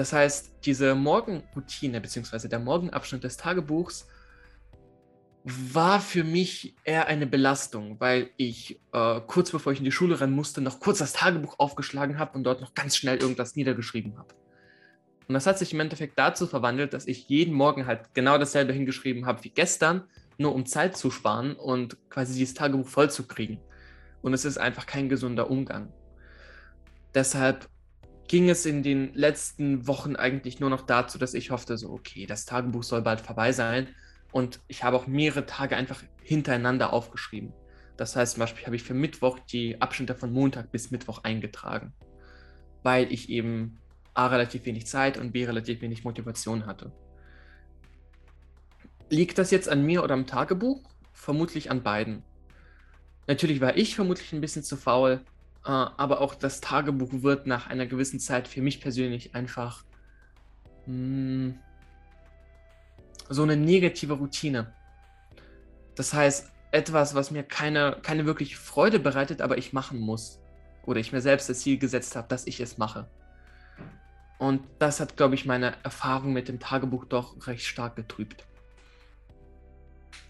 Das 0.00 0.14
heißt, 0.14 0.64
diese 0.64 0.94
Morgenroutine 0.94 2.00
bzw. 2.00 2.48
der 2.48 2.58
Morgenabschnitt 2.58 3.22
des 3.22 3.36
Tagebuchs 3.36 4.08
war 5.44 6.00
für 6.00 6.24
mich 6.24 6.74
eher 6.84 7.06
eine 7.06 7.26
Belastung, 7.26 8.00
weil 8.00 8.30
ich 8.38 8.80
äh, 8.94 9.20
kurz 9.26 9.50
bevor 9.50 9.72
ich 9.72 9.78
in 9.80 9.84
die 9.84 9.92
Schule 9.92 10.18
rennen 10.18 10.32
musste, 10.32 10.62
noch 10.62 10.80
kurz 10.80 11.00
das 11.00 11.12
Tagebuch 11.12 11.58
aufgeschlagen 11.58 12.18
habe 12.18 12.38
und 12.38 12.44
dort 12.44 12.62
noch 12.62 12.72
ganz 12.72 12.96
schnell 12.96 13.18
irgendwas 13.18 13.56
niedergeschrieben 13.56 14.16
habe. 14.16 14.34
Und 15.28 15.34
das 15.34 15.46
hat 15.46 15.58
sich 15.58 15.74
im 15.74 15.80
Endeffekt 15.80 16.18
dazu 16.18 16.46
verwandelt, 16.46 16.94
dass 16.94 17.06
ich 17.06 17.28
jeden 17.28 17.52
Morgen 17.52 17.84
halt 17.84 18.14
genau 18.14 18.38
dasselbe 18.38 18.72
hingeschrieben 18.72 19.26
habe 19.26 19.44
wie 19.44 19.50
gestern, 19.50 20.04
nur 20.38 20.54
um 20.54 20.64
Zeit 20.64 20.96
zu 20.96 21.10
sparen 21.10 21.52
und 21.56 21.98
quasi 22.08 22.38
dieses 22.38 22.54
Tagebuch 22.54 22.88
voll 22.88 23.10
zu 23.10 23.26
kriegen. 23.26 23.60
Und 24.22 24.32
es 24.32 24.46
ist 24.46 24.56
einfach 24.56 24.86
kein 24.86 25.10
gesunder 25.10 25.50
Umgang. 25.50 25.92
Deshalb 27.12 27.68
ging 28.30 28.48
es 28.48 28.64
in 28.64 28.84
den 28.84 29.12
letzten 29.14 29.88
Wochen 29.88 30.14
eigentlich 30.14 30.60
nur 30.60 30.70
noch 30.70 30.82
dazu, 30.82 31.18
dass 31.18 31.34
ich 31.34 31.50
hoffte, 31.50 31.76
so, 31.76 31.90
okay, 31.90 32.26
das 32.26 32.44
Tagebuch 32.44 32.84
soll 32.84 33.02
bald 33.02 33.20
vorbei 33.20 33.50
sein. 33.50 33.88
Und 34.30 34.60
ich 34.68 34.84
habe 34.84 34.96
auch 34.96 35.08
mehrere 35.08 35.46
Tage 35.46 35.76
einfach 35.76 36.04
hintereinander 36.22 36.92
aufgeschrieben. 36.92 37.52
Das 37.96 38.14
heißt, 38.14 38.34
zum 38.34 38.40
Beispiel 38.42 38.66
habe 38.66 38.76
ich 38.76 38.84
für 38.84 38.94
Mittwoch 38.94 39.40
die 39.40 39.82
Abschnitte 39.82 40.14
von 40.14 40.32
Montag 40.32 40.70
bis 40.70 40.92
Mittwoch 40.92 41.24
eingetragen, 41.24 41.92
weil 42.84 43.12
ich 43.12 43.30
eben 43.30 43.80
A 44.14 44.28
relativ 44.28 44.64
wenig 44.64 44.86
Zeit 44.86 45.18
und 45.18 45.32
B 45.32 45.44
relativ 45.44 45.80
wenig 45.80 46.04
Motivation 46.04 46.66
hatte. 46.66 46.92
Liegt 49.08 49.38
das 49.38 49.50
jetzt 49.50 49.68
an 49.68 49.84
mir 49.84 50.04
oder 50.04 50.14
am 50.14 50.28
Tagebuch? 50.28 50.80
Vermutlich 51.12 51.68
an 51.72 51.82
beiden. 51.82 52.22
Natürlich 53.26 53.60
war 53.60 53.76
ich 53.76 53.96
vermutlich 53.96 54.32
ein 54.32 54.40
bisschen 54.40 54.62
zu 54.62 54.76
faul, 54.76 55.20
aber 55.62 56.20
auch 56.20 56.34
das 56.34 56.60
Tagebuch 56.60 57.10
wird 57.22 57.46
nach 57.46 57.68
einer 57.68 57.86
gewissen 57.86 58.20
Zeit 58.20 58.48
für 58.48 58.62
mich 58.62 58.80
persönlich 58.80 59.34
einfach 59.34 59.84
mh, 60.86 60.94
hm, 60.94 61.58
so 63.28 63.42
eine 63.42 63.56
negative 63.56 64.14
Routine. 64.14 64.72
Das 65.94 66.12
heißt, 66.14 66.50
etwas, 66.72 67.14
was 67.14 67.30
mir 67.30 67.42
keine, 67.42 67.98
keine 68.02 68.26
wirklich 68.26 68.56
Freude 68.56 68.98
bereitet, 68.98 69.40
aber 69.40 69.58
ich 69.58 69.72
machen 69.72 70.00
muss. 70.00 70.40
Oder 70.84 71.00
ich 71.00 71.12
mir 71.12 71.20
selbst 71.20 71.48
das 71.48 71.60
Ziel 71.60 71.78
gesetzt 71.78 72.16
habe, 72.16 72.28
dass 72.28 72.46
ich 72.46 72.60
es 72.60 72.78
mache. 72.78 73.08
Und 74.38 74.62
das 74.78 75.00
hat, 75.00 75.16
glaube 75.16 75.34
ich, 75.34 75.44
meine 75.44 75.74
Erfahrung 75.84 76.32
mit 76.32 76.48
dem 76.48 76.58
Tagebuch 76.58 77.04
doch 77.04 77.46
recht 77.46 77.66
stark 77.66 77.96
getrübt. 77.96 78.46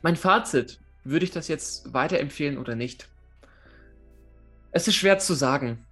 Mein 0.02 0.16
Fazit 0.16 0.80
würde 1.04 1.24
ich 1.24 1.30
das 1.30 1.48
jetzt 1.48 1.92
weiterempfehlen 1.94 2.58
oder 2.58 2.74
nicht? 2.74 3.08
Es 4.72 4.86
ist 4.86 4.94
schwer 4.94 5.18
zu 5.18 5.34
sagen. 5.34 5.84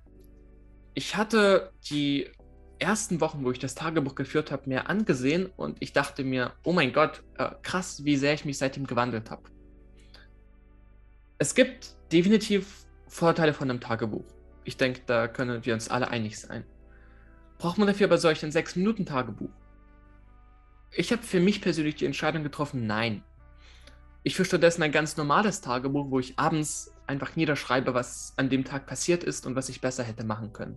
Ich 0.94 1.16
hatte 1.16 1.73
die 1.90 2.30
ersten 2.78 3.20
Wochen, 3.20 3.44
wo 3.44 3.50
ich 3.50 3.58
das 3.58 3.75
Tagebuch 3.75 4.14
geführt 4.14 4.52
habe, 4.52 4.68
mir 4.68 4.88
angesehen 4.88 5.47
und 5.56 5.78
ich 5.80 5.92
dachte 5.92 6.23
mir, 6.23 6.52
oh 6.62 6.73
mein 6.73 6.92
Gott, 6.92 7.25
äh, 7.38 7.50
krass, 7.62 8.04
wie 8.04 8.16
sehr 8.16 8.35
ich 8.35 8.44
mich 8.44 8.58
seitdem 8.58 8.87
gewandelt 8.87 9.30
habe. 9.30 9.42
Es 11.38 11.54
gibt 11.54 11.97
definitiv 12.12 12.87
Vorteile 13.08 13.52
von 13.52 13.70
einem 13.70 13.80
Tagebuch. 13.80 14.25
Ich 14.64 14.76
denke, 14.76 15.00
da 15.06 15.28
können 15.28 15.64
wir 15.64 15.75
uns 15.75 15.88
alle 15.88 16.08
einig 16.08 16.38
sein. 16.38 16.64
Braucht 17.58 17.78
man 17.78 17.88
dafür 17.88 18.06
aber 18.06 18.18
solch 18.18 18.44
ein 18.44 18.52
6-Minuten-Tagebuch? 18.52 19.50
Ich 20.92 21.11
habe 21.11 21.23
für 21.23 21.40
mich 21.40 21.61
persönlich 21.61 21.97
die 21.97 22.06
Entscheidung 22.06 22.44
getroffen, 22.44 22.87
nein. 22.87 23.25
Ich 24.28 24.37
führe 24.37 24.44
stattdessen 24.44 24.82
ein 24.82 24.92
ganz 24.92 25.16
normales 25.16 25.62
Tagebuch, 25.62 26.11
wo 26.11 26.18
ich 26.20 26.38
abends 26.38 26.92
einfach 27.06 27.35
niederschreibe, 27.35 27.94
was 27.94 28.35
an 28.37 28.50
dem 28.50 28.62
Tag 28.62 28.85
passiert 28.85 29.25
ist 29.25 29.47
und 29.47 29.56
was 29.56 29.70
ich 29.70 29.80
besser 29.80 30.04
hätte 30.04 30.23
machen 30.23 30.52
können. 30.52 30.76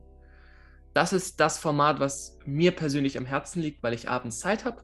Das 0.93 1.11
ist 1.11 1.41
das 1.41 1.59
Format, 1.59 1.99
was 1.99 2.39
mir 2.45 2.71
persönlich 2.71 3.17
am 3.17 3.25
Herzen 3.25 3.61
liegt, 3.61 3.83
weil 3.83 3.93
ich 3.93 4.07
abends 4.07 4.39
Zeit 4.39 4.63
habe 4.63 4.81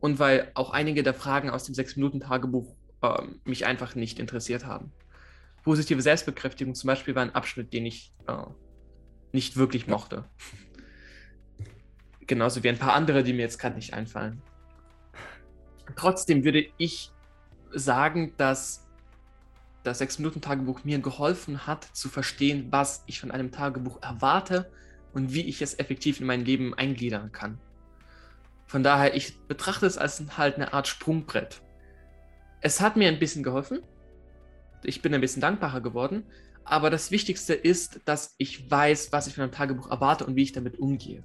und 0.00 0.18
weil 0.18 0.50
auch 0.54 0.70
einige 0.70 1.02
der 1.02 1.12
Fragen 1.12 1.50
aus 1.50 1.64
dem 1.64 1.74
6-Minuten-Tagebuch 1.74 2.74
äh, 3.02 3.24
mich 3.44 3.66
einfach 3.66 3.94
nicht 3.94 4.18
interessiert 4.18 4.64
haben. 4.64 4.90
Positive 5.62 6.00
Selbstbekräftigung 6.00 6.74
zum 6.74 6.88
Beispiel 6.88 7.14
war 7.14 7.24
ein 7.24 7.34
Abschnitt, 7.34 7.74
den 7.74 7.84
ich 7.84 8.14
äh, 8.26 8.46
nicht 9.32 9.58
wirklich 9.58 9.86
mochte. 9.86 10.24
Genauso 12.26 12.62
wie 12.62 12.70
ein 12.70 12.78
paar 12.78 12.94
andere, 12.94 13.22
die 13.22 13.34
mir 13.34 13.42
jetzt 13.42 13.58
gerade 13.58 13.76
nicht 13.76 13.92
einfallen. 13.92 14.40
Trotzdem 15.94 16.42
würde 16.42 16.64
ich 16.78 17.12
sagen, 17.72 18.34
dass 18.36 18.88
das 19.82 20.00
6-Minuten-Tagebuch 20.00 20.84
mir 20.84 20.98
geholfen 20.98 21.66
hat, 21.66 21.84
zu 21.84 22.08
verstehen, 22.08 22.68
was 22.70 23.04
ich 23.06 23.20
von 23.20 23.30
einem 23.30 23.52
Tagebuch 23.52 24.02
erwarte 24.02 24.70
und 25.12 25.32
wie 25.32 25.42
ich 25.42 25.62
es 25.62 25.78
effektiv 25.78 26.20
in 26.20 26.26
mein 26.26 26.44
Leben 26.44 26.74
eingliedern 26.74 27.32
kann. 27.32 27.58
Von 28.66 28.82
daher, 28.82 29.14
ich 29.14 29.40
betrachte 29.46 29.86
es 29.86 29.96
als 29.96 30.22
halt 30.36 30.56
eine 30.56 30.72
Art 30.74 30.88
Sprungbrett. 30.88 31.62
Es 32.60 32.80
hat 32.80 32.96
mir 32.96 33.08
ein 33.08 33.18
bisschen 33.18 33.42
geholfen. 33.42 33.80
Ich 34.82 35.00
bin 35.00 35.14
ein 35.14 35.20
bisschen 35.20 35.40
dankbarer 35.40 35.80
geworden. 35.80 36.24
Aber 36.64 36.90
das 36.90 37.10
Wichtigste 37.10 37.54
ist, 37.54 38.00
dass 38.04 38.34
ich 38.36 38.70
weiß, 38.70 39.10
was 39.10 39.26
ich 39.26 39.34
von 39.34 39.44
einem 39.44 39.52
Tagebuch 39.52 39.90
erwarte 39.90 40.26
und 40.26 40.36
wie 40.36 40.42
ich 40.42 40.52
damit 40.52 40.78
umgehe. 40.78 41.24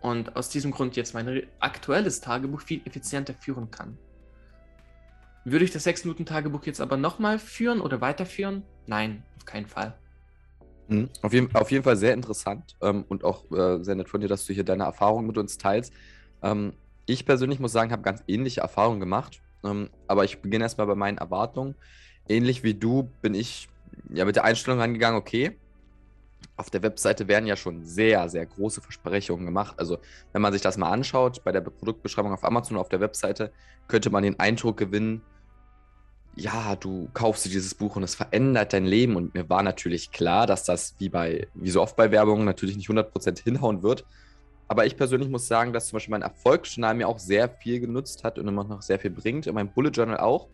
Und 0.00 0.34
aus 0.34 0.48
diesem 0.48 0.72
Grund 0.72 0.96
jetzt 0.96 1.14
mein 1.14 1.46
aktuelles 1.60 2.20
Tagebuch 2.20 2.62
viel 2.62 2.80
effizienter 2.84 3.34
führen 3.34 3.70
kann. 3.70 3.96
Würde 5.44 5.64
ich 5.64 5.72
das 5.72 5.86
6-Minuten-Tagebuch 5.86 6.64
jetzt 6.64 6.80
aber 6.80 6.96
nochmal 6.96 7.38
führen 7.38 7.80
oder 7.80 8.00
weiterführen? 8.00 8.62
Nein, 8.86 9.24
auf 9.36 9.44
keinen 9.44 9.66
Fall. 9.66 9.98
Mhm. 10.88 11.08
Auf, 11.22 11.32
jeden, 11.32 11.54
auf 11.54 11.70
jeden 11.70 11.84
Fall 11.84 11.96
sehr 11.96 12.14
interessant 12.14 12.76
ähm, 12.80 13.04
und 13.08 13.24
auch 13.24 13.50
äh, 13.50 13.82
sehr 13.82 13.94
nett 13.94 14.08
von 14.08 14.20
dir, 14.20 14.28
dass 14.28 14.46
du 14.46 14.52
hier 14.52 14.64
deine 14.64 14.84
Erfahrungen 14.84 15.26
mit 15.26 15.38
uns 15.38 15.58
teilst. 15.58 15.92
Ähm, 16.42 16.74
ich 17.06 17.26
persönlich 17.26 17.58
muss 17.58 17.72
sagen, 17.72 17.90
habe 17.92 18.02
ganz 18.02 18.22
ähnliche 18.28 18.60
Erfahrungen 18.60 19.00
gemacht, 19.00 19.40
ähm, 19.64 19.90
aber 20.06 20.24
ich 20.24 20.40
beginne 20.40 20.64
erstmal 20.64 20.86
bei 20.86 20.94
meinen 20.94 21.18
Erwartungen. 21.18 21.74
Ähnlich 22.28 22.62
wie 22.62 22.74
du 22.74 23.10
bin 23.20 23.34
ich 23.34 23.68
ja 24.10 24.24
mit 24.24 24.36
der 24.36 24.44
Einstellung 24.44 24.80
rangegangen, 24.80 25.18
okay, 25.18 25.56
auf 26.56 26.70
der 26.70 26.82
Webseite 26.82 27.28
werden 27.28 27.46
ja 27.46 27.56
schon 27.56 27.84
sehr, 27.84 28.28
sehr 28.28 28.46
große 28.46 28.80
Versprechungen 28.80 29.46
gemacht. 29.46 29.74
Also, 29.78 29.98
wenn 30.32 30.42
man 30.42 30.52
sich 30.52 30.62
das 30.62 30.76
mal 30.76 30.90
anschaut, 30.90 31.42
bei 31.44 31.52
der 31.52 31.60
Produktbeschreibung 31.60 32.32
auf 32.32 32.44
Amazon 32.44 32.76
auf 32.76 32.88
der 32.88 33.00
Webseite, 33.00 33.52
könnte 33.88 34.10
man 34.10 34.22
den 34.22 34.38
Eindruck 34.38 34.76
gewinnen, 34.76 35.22
ja, 36.34 36.76
du 36.76 37.08
kaufst 37.12 37.44
dir 37.44 37.50
dieses 37.50 37.74
Buch 37.74 37.96
und 37.96 38.02
es 38.02 38.14
verändert 38.14 38.72
dein 38.72 38.86
Leben. 38.86 39.16
Und 39.16 39.34
mir 39.34 39.48
war 39.48 39.62
natürlich 39.62 40.10
klar, 40.12 40.46
dass 40.46 40.64
das 40.64 40.94
wie 40.98 41.08
bei, 41.08 41.46
wie 41.54 41.70
so 41.70 41.82
oft 41.82 41.96
bei 41.96 42.10
Werbung 42.10 42.44
natürlich 42.44 42.76
nicht 42.76 42.88
100% 42.88 43.42
hinhauen 43.42 43.82
wird. 43.82 44.04
Aber 44.68 44.86
ich 44.86 44.96
persönlich 44.96 45.28
muss 45.28 45.48
sagen, 45.48 45.72
dass 45.72 45.88
zum 45.88 45.96
Beispiel 45.96 46.12
mein 46.12 46.22
Erfolgsjournal 46.22 46.94
mir 46.94 47.08
auch 47.08 47.18
sehr 47.18 47.48
viel 47.48 47.80
genutzt 47.80 48.24
hat 48.24 48.38
und 48.38 48.48
immer 48.48 48.64
noch 48.64 48.80
sehr 48.80 48.98
viel 48.98 49.10
bringt. 49.10 49.46
Und 49.46 49.54
mein 49.54 49.72
Bullet 49.72 49.90
Journal 49.90 50.18
auch. 50.18 50.48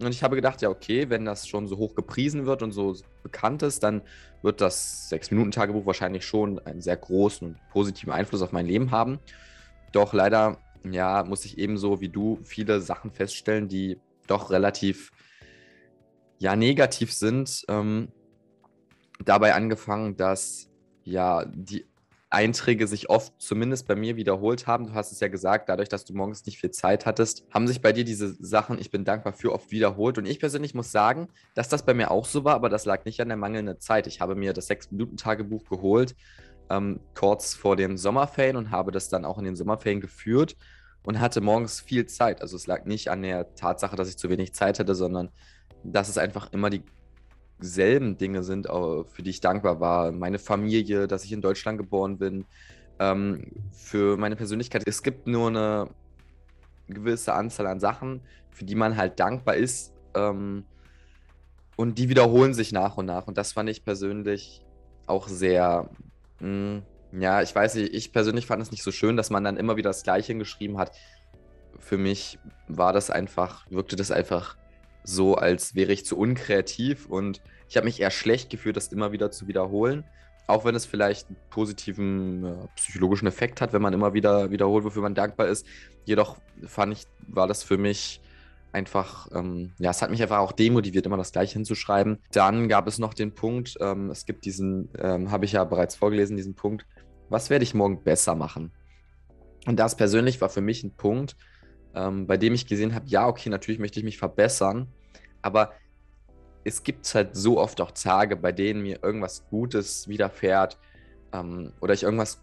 Und 0.00 0.08
ich 0.08 0.22
habe 0.22 0.36
gedacht, 0.36 0.62
ja, 0.62 0.70
okay, 0.70 1.10
wenn 1.10 1.26
das 1.26 1.46
schon 1.46 1.68
so 1.68 1.76
hoch 1.76 1.94
gepriesen 1.94 2.46
wird 2.46 2.62
und 2.62 2.72
so 2.72 2.96
bekannt 3.22 3.62
ist, 3.62 3.82
dann 3.82 4.00
wird 4.40 4.62
das 4.62 5.10
6-Minuten-Tagebuch 5.12 5.84
wahrscheinlich 5.84 6.24
schon 6.24 6.58
einen 6.60 6.80
sehr 6.80 6.96
großen 6.96 7.48
und 7.48 7.58
positiven 7.70 8.10
Einfluss 8.10 8.40
auf 8.40 8.52
mein 8.52 8.64
Leben 8.64 8.90
haben. 8.92 9.18
Doch 9.92 10.14
leider, 10.14 10.56
ja, 10.90 11.22
muss 11.24 11.44
ich 11.44 11.58
ebenso 11.58 12.00
wie 12.00 12.08
du 12.08 12.38
viele 12.44 12.80
Sachen 12.80 13.10
feststellen, 13.10 13.68
die 13.68 13.98
doch 14.30 14.50
relativ 14.50 15.10
ja, 16.38 16.56
negativ 16.56 17.12
sind. 17.12 17.64
Ähm, 17.68 18.08
dabei 19.24 19.54
angefangen, 19.54 20.16
dass 20.16 20.70
ja 21.04 21.44
die 21.44 21.86
Einträge 22.30 22.86
sich 22.86 23.10
oft 23.10 23.32
zumindest 23.38 23.88
bei 23.88 23.96
mir 23.96 24.16
wiederholt 24.16 24.68
haben. 24.68 24.86
Du 24.86 24.94
hast 24.94 25.10
es 25.10 25.18
ja 25.18 25.26
gesagt, 25.26 25.68
dadurch, 25.68 25.88
dass 25.88 26.04
du 26.04 26.14
morgens 26.14 26.46
nicht 26.46 26.58
viel 26.58 26.70
Zeit 26.70 27.04
hattest, 27.04 27.44
haben 27.52 27.66
sich 27.66 27.82
bei 27.82 27.92
dir 27.92 28.04
diese 28.04 28.36
Sachen, 28.38 28.78
ich 28.78 28.92
bin 28.92 29.04
dankbar 29.04 29.32
für, 29.32 29.52
oft 29.52 29.72
wiederholt. 29.72 30.16
Und 30.16 30.26
ich 30.26 30.38
persönlich 30.38 30.72
muss 30.72 30.92
sagen, 30.92 31.28
dass 31.54 31.68
das 31.68 31.84
bei 31.84 31.92
mir 31.92 32.12
auch 32.12 32.26
so 32.26 32.44
war, 32.44 32.54
aber 32.54 32.68
das 32.68 32.84
lag 32.84 33.04
nicht 33.04 33.20
an 33.20 33.28
der 33.28 33.36
mangelnden 33.36 33.80
Zeit. 33.80 34.06
Ich 34.06 34.20
habe 34.20 34.36
mir 34.36 34.52
das 34.52 34.70
6-Minuten-Tagebuch 34.70 35.64
geholt, 35.64 36.14
ähm, 36.70 37.00
kurz 37.14 37.54
vor 37.54 37.74
den 37.74 37.96
Sommerferien 37.96 38.56
und 38.56 38.70
habe 38.70 38.92
das 38.92 39.08
dann 39.08 39.24
auch 39.24 39.38
in 39.38 39.44
den 39.44 39.56
Sommerferien 39.56 40.00
geführt 40.00 40.56
und 41.02 41.20
hatte 41.20 41.40
morgens 41.40 41.80
viel 41.80 42.06
Zeit. 42.06 42.42
Also 42.42 42.56
es 42.56 42.66
lag 42.66 42.84
nicht 42.84 43.08
an 43.08 43.22
der 43.22 43.54
Tatsache, 43.54 43.96
dass 43.96 44.08
ich 44.08 44.16
zu 44.16 44.28
wenig 44.28 44.54
Zeit 44.54 44.78
hatte, 44.78 44.94
sondern 44.94 45.30
dass 45.82 46.08
es 46.08 46.18
einfach 46.18 46.52
immer 46.52 46.70
dieselben 47.60 48.18
Dinge 48.18 48.42
sind, 48.42 48.66
für 48.66 49.22
die 49.22 49.30
ich 49.30 49.40
dankbar 49.40 49.80
war. 49.80 50.12
Meine 50.12 50.38
Familie, 50.38 51.08
dass 51.08 51.24
ich 51.24 51.32
in 51.32 51.40
Deutschland 51.40 51.78
geboren 51.78 52.18
bin, 52.18 52.44
ähm, 52.98 53.50
für 53.72 54.16
meine 54.16 54.36
Persönlichkeit. 54.36 54.82
Es 54.86 55.02
gibt 55.02 55.26
nur 55.26 55.48
eine 55.48 55.88
gewisse 56.88 57.32
Anzahl 57.32 57.66
an 57.66 57.80
Sachen, 57.80 58.20
für 58.50 58.64
die 58.64 58.74
man 58.74 58.96
halt 58.96 59.18
dankbar 59.18 59.56
ist. 59.56 59.92
Ähm, 60.14 60.64
und 61.76 61.98
die 61.98 62.10
wiederholen 62.10 62.52
sich 62.52 62.72
nach 62.72 62.98
und 62.98 63.06
nach. 63.06 63.26
Und 63.26 63.38
das 63.38 63.52
fand 63.52 63.70
ich 63.70 63.84
persönlich 63.84 64.62
auch 65.06 65.28
sehr 65.28 65.88
mh, 66.40 66.46
hm, 66.46 66.82
ja, 67.12 67.42
ich 67.42 67.54
weiß 67.54 67.74
nicht, 67.76 67.94
ich 67.94 68.12
persönlich 68.12 68.46
fand 68.46 68.62
es 68.62 68.70
nicht 68.70 68.82
so 68.82 68.92
schön, 68.92 69.16
dass 69.16 69.30
man 69.30 69.44
dann 69.44 69.56
immer 69.56 69.76
wieder 69.76 69.90
das 69.90 70.02
Gleiche 70.02 70.34
geschrieben 70.36 70.78
hat. 70.78 70.92
Für 71.78 71.98
mich 71.98 72.38
war 72.68 72.92
das 72.92 73.10
einfach, 73.10 73.68
wirkte 73.70 73.96
das 73.96 74.10
einfach 74.10 74.56
so, 75.02 75.34
als 75.34 75.74
wäre 75.74 75.92
ich 75.92 76.04
zu 76.04 76.18
unkreativ 76.18 77.06
und 77.06 77.40
ich 77.68 77.76
habe 77.76 77.86
mich 77.86 78.00
eher 78.00 78.10
schlecht 78.10 78.50
gefühlt, 78.50 78.76
das 78.76 78.88
immer 78.88 79.12
wieder 79.12 79.30
zu 79.30 79.48
wiederholen. 79.48 80.04
Auch 80.46 80.64
wenn 80.64 80.74
es 80.74 80.84
vielleicht 80.84 81.28
einen 81.28 81.36
positiven 81.48 82.44
äh, 82.44 82.66
psychologischen 82.74 83.28
Effekt 83.28 83.60
hat, 83.60 83.72
wenn 83.72 83.82
man 83.82 83.92
immer 83.92 84.14
wieder 84.14 84.50
wiederholt, 84.50 84.84
wofür 84.84 85.02
man 85.02 85.14
dankbar 85.14 85.46
ist. 85.46 85.64
Jedoch 86.04 86.38
fand 86.66 86.92
ich, 86.92 87.04
war 87.28 87.46
das 87.46 87.62
für 87.62 87.78
mich 87.78 88.20
einfach, 88.72 89.28
ähm, 89.32 89.72
ja, 89.78 89.90
es 89.90 90.02
hat 90.02 90.10
mich 90.10 90.22
einfach 90.22 90.38
auch 90.38 90.52
demotiviert, 90.52 91.06
immer 91.06 91.16
das 91.16 91.32
Gleiche 91.32 91.54
hinzuschreiben. 91.54 92.18
Dann 92.32 92.68
gab 92.68 92.86
es 92.86 92.98
noch 92.98 93.14
den 93.14 93.34
Punkt, 93.34 93.76
ähm, 93.80 94.10
es 94.10 94.26
gibt 94.26 94.44
diesen, 94.44 94.88
ähm, 94.98 95.30
habe 95.30 95.44
ich 95.44 95.52
ja 95.52 95.64
bereits 95.64 95.94
vorgelesen, 95.94 96.36
diesen 96.36 96.54
Punkt, 96.54 96.84
was 97.30 97.48
werde 97.48 97.62
ich 97.62 97.74
morgen 97.74 98.02
besser 98.02 98.34
machen? 98.34 98.72
Und 99.66 99.78
das 99.78 99.96
persönlich 99.96 100.40
war 100.40 100.48
für 100.48 100.60
mich 100.60 100.82
ein 100.84 100.94
Punkt, 100.94 101.36
ähm, 101.94 102.26
bei 102.26 102.36
dem 102.36 102.54
ich 102.54 102.66
gesehen 102.66 102.94
habe, 102.94 103.06
ja, 103.08 103.26
okay, 103.26 103.48
natürlich 103.48 103.80
möchte 103.80 103.98
ich 103.98 104.04
mich 104.04 104.18
verbessern, 104.18 104.88
aber 105.42 105.72
es 106.64 106.82
gibt 106.82 107.12
halt 107.14 107.34
so 107.34 107.58
oft 107.58 107.80
auch 107.80 107.90
Tage, 107.92 108.36
bei 108.36 108.52
denen 108.52 108.82
mir 108.82 109.02
irgendwas 109.02 109.46
Gutes 109.48 110.08
widerfährt 110.08 110.78
ähm, 111.32 111.72
oder 111.80 111.94
ich 111.94 112.02
irgendwas 112.02 112.40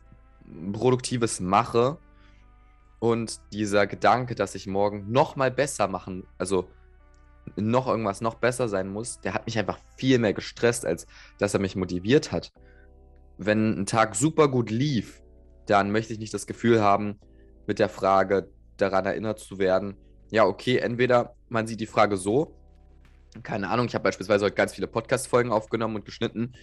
Produktives 0.74 1.40
mache 1.40 1.98
und 3.00 3.40
dieser 3.54 3.86
Gedanke, 3.86 4.34
dass 4.34 4.56
ich 4.56 4.68
morgen 4.68 5.12
noch 5.12 5.36
mal 5.36 5.52
besser 5.52 5.88
machen, 5.88 6.26
also 6.38 6.68
noch 7.56 7.88
irgendwas 7.88 8.22
noch 8.22 8.36
besser 8.36 8.68
sein 8.68 8.90
muss, 8.90 9.20
der 9.22 9.34
hat 9.34 9.46
mich 9.46 9.58
einfach 9.58 9.80
viel 9.96 10.20
mehr 10.20 10.34
gestresst, 10.34 10.86
als 10.86 11.08
dass 11.38 11.54
er 11.54 11.60
mich 11.60 11.76
motiviert 11.76 12.32
hat. 12.32 12.52
Wenn 13.38 13.82
ein 13.82 13.86
Tag 13.86 14.16
super 14.16 14.48
gut 14.48 14.70
lief, 14.70 15.22
dann 15.66 15.92
möchte 15.92 16.14
ich 16.14 16.20
nicht 16.20 16.34
das 16.34 16.48
Gefühl 16.48 16.82
haben, 16.82 17.20
mit 17.68 17.80
der 17.80 17.90
Frage 17.90 18.50
daran 18.78 19.06
erinnert 19.06 19.40
zu 19.40 19.60
werden, 19.60 19.98
ja, 20.30 20.46
okay, 20.46 20.78
entweder 20.78 21.36
man 21.50 21.68
sieht 21.68 21.80
die 21.80 21.86
Frage 21.86 22.18
so, 22.18 22.54
keine 23.44 23.70
Ahnung, 23.70 23.88
ich 23.88 23.96
habe 23.96 24.04
beispielsweise 24.04 24.46
heute 24.46 24.56
ganz 24.56 24.74
viele 24.74 24.88
Podcast-Folgen 24.88 25.52
aufgenommen 25.52 25.96
und 25.96 26.06
geschnitten 26.06 26.54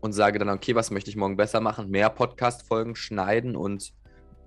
und 0.00 0.12
sage 0.12 0.38
dann, 0.38 0.48
okay, 0.48 0.74
was 0.74 0.90
möchte 0.90 1.10
ich 1.10 1.16
morgen 1.16 1.36
besser 1.36 1.60
machen? 1.60 1.90
Mehr 1.90 2.10
Podcast-Folgen 2.10 2.96
schneiden 2.96 3.56
und 3.56 3.92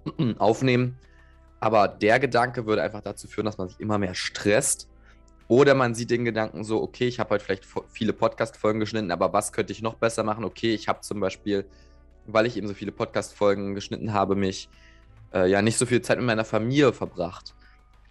aufnehmen. 0.37 0.97
Aber 1.59 1.87
der 1.87 2.19
Gedanke 2.19 2.65
würde 2.65 2.83
einfach 2.83 3.01
dazu 3.01 3.27
führen, 3.27 3.45
dass 3.45 3.57
man 3.57 3.69
sich 3.69 3.79
immer 3.79 3.97
mehr 3.97 4.15
stresst. 4.15 4.89
Oder 5.47 5.75
man 5.75 5.93
sieht 5.93 6.09
den 6.09 6.25
Gedanken 6.25 6.63
so, 6.63 6.81
okay, 6.81 7.07
ich 7.07 7.19
habe 7.19 7.31
heute 7.31 7.43
vielleicht 7.43 7.67
viele 7.91 8.13
Podcast-Folgen 8.13 8.79
geschnitten, 8.79 9.11
aber 9.11 9.31
was 9.31 9.53
könnte 9.53 9.73
ich 9.73 9.81
noch 9.81 9.95
besser 9.95 10.23
machen? 10.23 10.43
Okay, 10.43 10.73
ich 10.73 10.87
habe 10.87 11.01
zum 11.01 11.19
Beispiel, 11.19 11.65
weil 12.25 12.47
ich 12.47 12.57
eben 12.57 12.67
so 12.67 12.73
viele 12.73 12.91
Podcast-Folgen 12.91 13.75
geschnitten 13.75 14.13
habe, 14.13 14.35
mich 14.35 14.69
äh, 15.33 15.47
ja 15.47 15.61
nicht 15.61 15.77
so 15.77 15.85
viel 15.85 16.01
Zeit 16.01 16.17
mit 16.17 16.25
meiner 16.25 16.45
Familie 16.45 16.93
verbracht. 16.93 17.53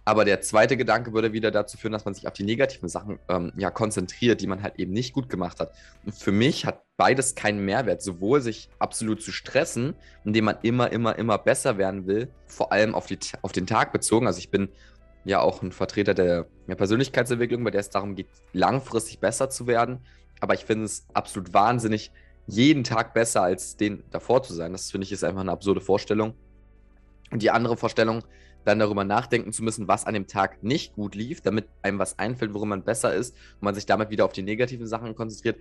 Aber 0.07 0.23
der 0.23 0.39
zweite 0.41 0.77
Gedanke 0.77 1.13
würde 1.13 1.33
wieder 1.33 1.49
dazu 1.49 1.77
führen, 1.77 1.91
dass 1.91 2.05
man 2.05 2.13
sich 2.13 2.27
auf 2.27 2.33
die 2.33 2.43
negativen 2.43 2.87
Sachen 2.87 3.17
ähm, 3.27 3.51
ja, 3.57 3.71
konzentriert, 3.71 4.39
die 4.39 4.45
man 4.45 4.61
halt 4.61 4.75
eben 4.77 4.93
nicht 4.93 5.13
gut 5.13 5.29
gemacht 5.29 5.59
hat. 5.59 5.73
Und 6.05 6.13
für 6.13 6.31
mich 6.31 6.67
hat 6.67 6.83
beides 6.95 7.33
keinen 7.33 7.65
Mehrwert, 7.65 8.03
sowohl 8.03 8.39
sich 8.39 8.69
absolut 8.77 9.23
zu 9.23 9.31
stressen, 9.31 9.95
indem 10.23 10.45
man 10.45 10.57
immer, 10.61 10.91
immer, 10.91 11.17
immer 11.17 11.39
besser 11.39 11.79
werden 11.79 12.05
will, 12.05 12.29
vor 12.45 12.71
allem 12.71 12.93
auf, 12.93 13.07
die, 13.07 13.17
auf 13.41 13.51
den 13.51 13.65
Tag 13.65 13.91
bezogen. 13.91 14.27
Also 14.27 14.37
ich 14.37 14.51
bin 14.51 14.69
ja 15.25 15.41
auch 15.41 15.61
ein 15.61 15.71
Vertreter 15.71 16.13
der, 16.13 16.45
der 16.67 16.75
Persönlichkeitsentwicklung, 16.75 17.63
bei 17.63 17.71
der 17.71 17.81
es 17.81 17.89
darum 17.89 18.15
geht, 18.15 18.27
langfristig 18.53 19.19
besser 19.19 19.49
zu 19.49 19.67
werden. 19.67 19.99
Aber 20.39 20.53
ich 20.53 20.65
finde 20.65 20.85
es 20.85 21.05
absolut 21.13 21.53
wahnsinnig, 21.53 22.11
jeden 22.47 22.83
Tag 22.83 23.13
besser 23.13 23.41
als 23.41 23.75
den 23.75 24.03
davor 24.11 24.43
zu 24.43 24.53
sein. 24.53 24.71
Das 24.71 24.91
finde 24.91 25.05
ich 25.05 25.11
ist 25.11 25.23
einfach 25.23 25.41
eine 25.41 25.51
absurde 25.51 25.81
Vorstellung. 25.81 26.35
Und 27.31 27.41
die 27.41 27.49
andere 27.49 27.75
Vorstellung, 27.75 28.23
dann 28.65 28.79
darüber 28.79 29.03
nachdenken 29.03 29.51
zu 29.51 29.63
müssen, 29.63 29.87
was 29.87 30.05
an 30.05 30.13
dem 30.13 30.27
Tag 30.27 30.63
nicht 30.63 30.95
gut 30.95 31.15
lief, 31.15 31.41
damit 31.41 31.67
einem 31.81 31.99
was 31.99 32.17
einfällt, 32.19 32.53
worum 32.53 32.69
man 32.69 32.83
besser 32.83 33.13
ist 33.13 33.35
und 33.55 33.63
man 33.63 33.75
sich 33.75 33.85
damit 33.85 34.09
wieder 34.09 34.25
auf 34.25 34.33
die 34.33 34.41
negativen 34.43 34.87
Sachen 34.87 35.15
konzentriert, 35.15 35.57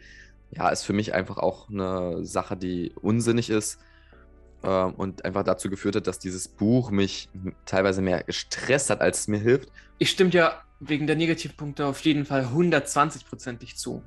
ja, 0.50 0.68
ist 0.68 0.84
für 0.84 0.92
mich 0.92 1.14
einfach 1.14 1.38
auch 1.38 1.68
eine 1.68 2.24
Sache, 2.24 2.56
die 2.56 2.92
unsinnig 3.00 3.50
ist 3.50 3.78
äh, 4.64 4.84
und 4.84 5.24
einfach 5.24 5.44
dazu 5.44 5.68
geführt 5.70 5.96
hat, 5.96 6.06
dass 6.06 6.18
dieses 6.18 6.48
Buch 6.48 6.90
mich 6.90 7.28
teilweise 7.66 8.02
mehr 8.02 8.22
gestresst 8.22 8.90
hat, 8.90 9.00
als 9.00 9.20
es 9.20 9.28
mir 9.28 9.38
hilft. 9.38 9.70
Ich 9.98 10.10
stimme 10.10 10.30
dir 10.30 10.52
wegen 10.80 11.06
der 11.06 11.16
Negativpunkte 11.16 11.86
auf 11.86 12.00
jeden 12.00 12.24
Fall 12.24 12.46
120%ig 12.46 13.76
zu. 13.76 14.02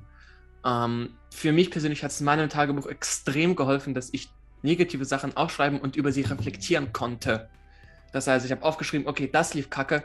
Ähm, 0.64 1.10
für 1.30 1.52
mich 1.52 1.70
persönlich 1.70 2.02
hat 2.02 2.10
es 2.10 2.20
in 2.20 2.26
meinem 2.26 2.48
Tagebuch 2.48 2.86
extrem 2.86 3.56
geholfen, 3.56 3.94
dass 3.94 4.10
ich 4.12 4.28
negative 4.62 5.04
Sachen 5.04 5.36
aufschreiben 5.36 5.80
und 5.80 5.96
über 5.96 6.12
sie 6.12 6.22
reflektieren 6.22 6.92
konnte. 6.92 7.48
Das 8.12 8.26
heißt, 8.26 8.44
ich 8.44 8.52
habe 8.52 8.62
aufgeschrieben, 8.62 9.06
okay, 9.06 9.28
das 9.30 9.54
lief 9.54 9.70
kacke. 9.70 10.02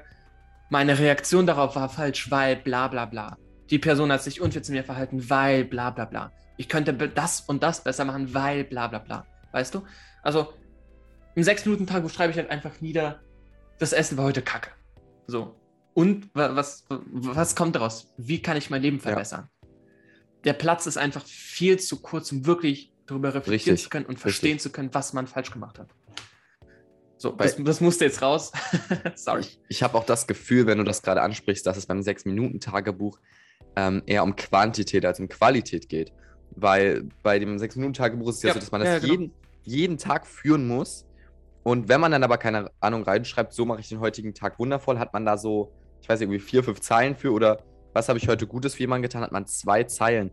Meine 0.70 1.00
Reaktion 1.00 1.48
darauf 1.48 1.76
war 1.76 1.90
falsch, 1.90 2.30
weil 2.32 2.58
bla 2.58 2.88
bla 2.88 3.06
bla. 3.06 3.38
Die 3.70 3.80
Person 3.80 4.12
hat 4.12 4.22
sich 4.22 4.42
unfair 4.42 4.64
zu 4.64 4.72
mir 4.72 4.84
verhalten, 4.84 5.30
weil 5.30 5.66
bla 5.66 5.90
bla 5.90 6.06
bla. 6.06 6.32
Ich 6.58 6.70
könnte 6.70 6.94
das 6.94 7.42
und 7.42 7.64
das 7.64 7.84
besser 7.84 8.06
machen, 8.06 8.34
weil 8.34 8.64
bla 8.64 8.88
bla 8.88 9.00
bla. 9.00 9.26
Weißt 9.54 9.74
du? 9.74 9.84
Also, 10.22 10.54
im 11.36 11.44
6-Minuten-Tagebuch 11.44 12.10
schreibe 12.10 12.32
ich 12.32 12.38
halt 12.38 12.50
einfach 12.50 12.82
nieder, 12.82 13.22
das 13.80 13.94
Essen 13.94 14.18
war 14.18 14.26
heute 14.26 14.42
kacke. 14.42 14.72
So. 15.28 15.56
Und 15.94 16.30
was, 16.34 16.86
was 16.90 17.56
kommt 17.56 17.76
daraus? 17.76 18.14
Wie 18.18 18.42
kann 18.42 18.58
ich 18.58 18.70
mein 18.70 18.82
Leben 18.82 19.00
verbessern? 19.00 19.48
Ja. 19.62 19.70
Der 20.44 20.54
Platz 20.54 20.88
ist 20.88 20.98
einfach 20.98 21.26
viel 21.26 21.80
zu 21.80 22.02
kurz, 22.02 22.32
um 22.32 22.46
wirklich 22.46 22.92
darüber 23.06 23.34
reflektieren 23.34 23.76
Richtig. 23.76 23.84
zu 23.84 23.90
können 23.90 24.06
und 24.06 24.20
verstehen 24.20 24.54
Richtig. 24.54 24.64
zu 24.64 24.72
können, 24.72 24.90
was 24.94 25.14
man 25.14 25.28
falsch 25.28 25.52
gemacht 25.52 25.80
hat. 25.80 25.90
So, 27.18 27.32
das, 27.32 27.56
das 27.58 27.80
musste 27.80 28.06
jetzt 28.06 28.22
raus. 28.22 28.52
Sorry. 29.16 29.42
Ich, 29.42 29.60
ich 29.70 29.84
habe 29.84 29.98
auch 29.98 30.04
das 30.04 30.28
Gefühl, 30.28 30.66
wenn 30.66 30.80
du 30.80 30.84
das 30.84 31.02
gerade 31.02 31.22
ansprichst, 31.22 31.66
dass 31.66 31.78
es 31.78 31.86
beim 31.86 32.00
6-Minuten-Tagebuch 32.00 33.20
ähm, 33.76 34.04
eher 34.06 34.24
um 34.24 34.36
Quantität 34.36 35.06
als 35.06 35.20
um 35.20 35.30
Qualität 35.30 35.88
geht. 35.88 36.12
Weil 36.56 37.08
bei 37.22 37.40
dem 37.40 37.58
6-Minuten-Tagebuch 37.58 38.30
ist 38.30 38.38
es 38.38 38.44
ja, 38.44 38.50
ja, 38.50 38.54
so, 38.56 38.60
dass 38.60 38.72
man 38.72 38.82
das 38.82 39.02
genau. 39.02 39.14
jeden, 39.14 39.32
jeden 39.64 39.98
Tag 39.98 40.28
führen 40.28 40.68
muss. 40.68 41.06
Und 41.64 41.88
wenn 41.88 42.02
man 42.02 42.12
dann 42.12 42.24
aber 42.24 42.38
keine 42.38 42.72
Ahnung 42.80 43.04
reinschreibt, 43.04 43.54
so 43.54 43.66
mache 43.66 43.80
ich 43.80 43.90
den 43.90 44.00
heutigen 44.00 44.34
Tag 44.34 44.60
wundervoll, 44.60 45.00
hat 45.00 45.14
man 45.14 45.26
da 45.26 45.38
so, 45.38 45.72
ich 46.02 46.10
weiß 46.10 46.20
nicht, 46.20 46.28
irgendwie 46.28 46.46
vier, 46.46 46.64
fünf 46.64 46.82
Zeilen 46.82 47.16
für 47.16 47.32
oder 47.32 47.64
was 47.94 48.10
habe 48.10 48.20
ich 48.20 48.28
heute 48.28 48.48
Gutes 48.48 48.74
für 48.74 48.82
jemanden 48.82 49.04
getan, 49.04 49.22
hat 49.22 49.32
man 49.32 49.46
zwei 49.46 49.84
Zeilen. 49.84 50.32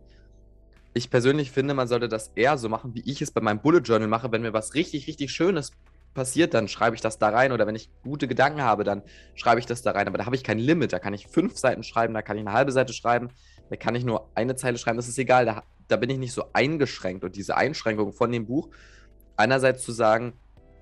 Ich 0.93 1.09
persönlich 1.09 1.51
finde, 1.51 1.73
man 1.73 1.87
sollte 1.87 2.09
das 2.09 2.31
eher 2.35 2.57
so 2.57 2.67
machen, 2.67 2.93
wie 2.95 3.09
ich 3.09 3.21
es 3.21 3.31
bei 3.31 3.39
meinem 3.39 3.61
Bullet 3.61 3.79
Journal 3.79 4.09
mache, 4.09 4.31
wenn 4.31 4.41
mir 4.41 4.51
was 4.51 4.73
richtig, 4.73 5.07
richtig 5.07 5.31
Schönes 5.31 5.71
passiert, 6.13 6.53
dann 6.53 6.67
schreibe 6.67 6.95
ich 6.95 7.01
das 7.01 7.17
da 7.17 7.29
rein. 7.29 7.51
Oder 7.51 7.67
wenn 7.67 7.75
ich 7.75 7.89
gute 8.03 8.27
Gedanken 8.27 8.61
habe, 8.61 8.83
dann 8.83 9.01
schreibe 9.35 9.59
ich 9.59 9.65
das 9.65 9.81
da 9.81 9.91
rein. 9.91 10.07
Aber 10.07 10.17
da 10.17 10.25
habe 10.25 10.35
ich 10.35 10.43
kein 10.43 10.59
Limit. 10.59 10.93
Da 10.93 10.99
kann 10.99 11.13
ich 11.13 11.27
fünf 11.27 11.57
Seiten 11.57 11.83
schreiben, 11.83 12.13
da 12.13 12.21
kann 12.21 12.37
ich 12.37 12.41
eine 12.41 12.53
halbe 12.53 12.71
Seite 12.71 12.93
schreiben, 12.93 13.29
da 13.69 13.75
kann 13.75 13.95
ich 13.95 14.03
nur 14.03 14.29
eine 14.35 14.55
Zeile 14.55 14.77
schreiben. 14.77 14.97
Das 14.97 15.07
ist 15.07 15.17
egal. 15.17 15.45
Da, 15.45 15.63
da 15.87 15.95
bin 15.97 16.09
ich 16.09 16.17
nicht 16.17 16.33
so 16.33 16.45
eingeschränkt. 16.53 17.23
Und 17.23 17.35
diese 17.35 17.55
Einschränkung 17.55 18.13
von 18.13 18.31
dem 18.31 18.45
Buch, 18.45 18.69
einerseits 19.41 19.83
zu 19.83 19.91
sagen, 19.91 20.33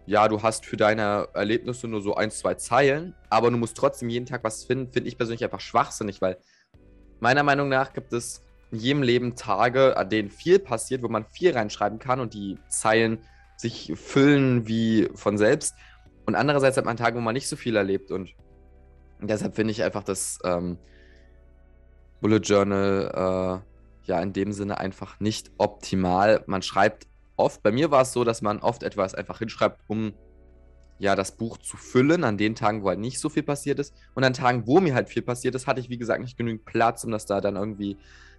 ja, 0.06 0.28
du 0.28 0.42
hast 0.42 0.66
für 0.66 0.78
deine 0.78 1.28
Erlebnisse 1.34 1.88
nur 1.88 2.02
so 2.02 2.16
ein, 2.16 2.32
zwei 2.32 2.56
Zeilen, 2.56 3.16
aber 3.30 3.52
du 3.52 3.58
musst 3.58 3.78
trotzdem 3.78 4.10
jeden 4.10 4.26
Tag 4.26 4.44
was 4.44 4.64
finden, 4.64 4.92
finde 4.92 5.08
ich 5.08 5.18
persönlich 5.18 5.44
einfach 5.44 5.60
schwachsinnig, 5.60 6.22
weil 6.22 6.38
meiner 7.20 7.44
Meinung 7.44 7.70
nach 7.70 7.94
gibt 7.94 8.14
es 8.14 8.44
in 8.72 8.80
jedem 8.80 9.04
Leben 9.04 9.36
Tage, 9.36 9.98
an 9.98 10.10
denen 10.10 10.30
viel 10.30 10.60
passiert, 10.60 11.04
wo 11.04 11.08
man 11.08 11.26
viel 11.26 11.52
reinschreiben 11.52 12.00
kann 12.00 12.20
und 12.20 12.34
die 12.34 12.58
Zeilen 12.70 13.20
sich 13.58 13.94
füllen 13.96 14.68
wie 14.68 15.10
von 15.16 15.38
selbst. 15.38 15.76
Und 16.26 16.36
andererseits 16.36 16.78
hat 16.78 16.86
man 16.86 16.98
Tage, 16.98 17.18
wo 17.18 17.22
man 17.22 17.34
nicht 17.34 17.48
so 17.48 17.56
viel 17.56 17.76
erlebt. 17.76 18.12
Und 18.12 18.30
deshalb 19.22 19.56
finde 19.56 19.72
ich 19.72 19.84
einfach 19.84 20.04
das 20.04 20.40
ähm, 20.44 20.78
Bullet 22.22 22.40
Journal 22.40 23.64
äh, 23.66 24.08
ja 24.08 24.22
in 24.22 24.34
dem 24.34 24.52
Sinne 24.52 24.80
einfach 24.80 25.20
nicht 25.20 25.52
optimal. 25.58 26.44
Man 26.48 26.62
schreibt 26.62 27.09
oft, 27.40 27.64
bei 27.64 27.72
mir 27.72 27.90
war 27.90 28.04
es 28.04 28.14
so, 28.14 28.24
dass 28.24 28.42
man 28.42 28.60
oft 28.60 28.84
etwas 28.84 29.16
einfach 29.16 29.40
hinschreibt, 29.40 29.80
um 29.88 30.14
ja 31.00 31.16
das 31.16 31.36
Buch 31.38 31.58
zu 31.58 31.78
füllen, 31.78 32.24
an 32.24 32.38
den 32.38 32.56
Tagen, 32.56 32.84
wo 32.84 32.90
halt 32.90 33.00
nicht 33.00 33.20
so 33.20 33.30
viel 33.30 33.44
passiert 33.44 33.80
ist. 33.80 33.94
Und 34.14 34.24
an 34.24 34.34
Tagen, 34.34 34.68
wo 34.68 34.80
mir 34.82 34.94
halt 34.94 35.10
viel 35.10 35.22
passiert 35.22 35.56
ist, 35.56 35.66
hatte 35.66 35.80
ich, 35.80 35.90
wie 35.90 35.98
gesagt, 35.98 36.22
nicht 36.22 36.38
genügend 36.38 36.66
Platz, 36.66 37.04
um 37.04 37.12
das 37.12 37.26
da 37.26 37.42
dann 37.42 37.56
irgendwie 37.56 37.98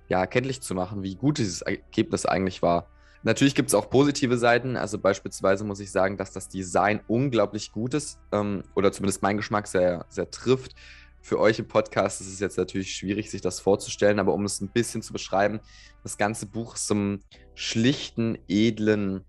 ja 0.08 0.20
erkenntlich 0.20 0.60
zu 0.60 0.74
machen, 0.74 1.02
wie 1.02 1.14
gut 1.14 1.38
dieses 1.38 1.62
Ergebnis 1.62 2.26
eigentlich 2.26 2.62
war. 2.62 2.88
Natürlich 3.22 3.54
gibt 3.54 3.68
es 3.68 3.74
auch 3.74 3.90
positive 3.90 4.38
Seiten. 4.38 4.76
Also 4.76 4.98
beispielsweise 4.98 5.64
muss 5.64 5.80
ich 5.80 5.90
sagen, 5.90 6.16
dass 6.16 6.32
das 6.32 6.48
Design 6.48 7.00
unglaublich 7.06 7.72
gut 7.72 7.94
ist 7.94 8.18
ähm, 8.32 8.62
oder 8.74 8.92
zumindest 8.92 9.22
mein 9.22 9.36
Geschmack 9.36 9.66
sehr, 9.66 10.06
sehr 10.08 10.30
trifft. 10.30 10.74
Für 11.22 11.38
euch 11.38 11.58
im 11.58 11.68
Podcast 11.68 12.20
ist 12.20 12.28
es 12.28 12.40
jetzt 12.40 12.56
natürlich 12.56 12.94
schwierig, 12.94 13.30
sich 13.30 13.40
das 13.40 13.60
vorzustellen, 13.60 14.18
aber 14.18 14.32
um 14.32 14.44
es 14.44 14.60
ein 14.60 14.70
bisschen 14.70 15.02
zu 15.02 15.12
beschreiben, 15.12 15.60
das 16.02 16.16
ganze 16.16 16.46
Buch 16.46 16.74
ist 16.74 16.86
zum 16.86 17.20
schlichten, 17.54 18.38
edlen 18.48 19.24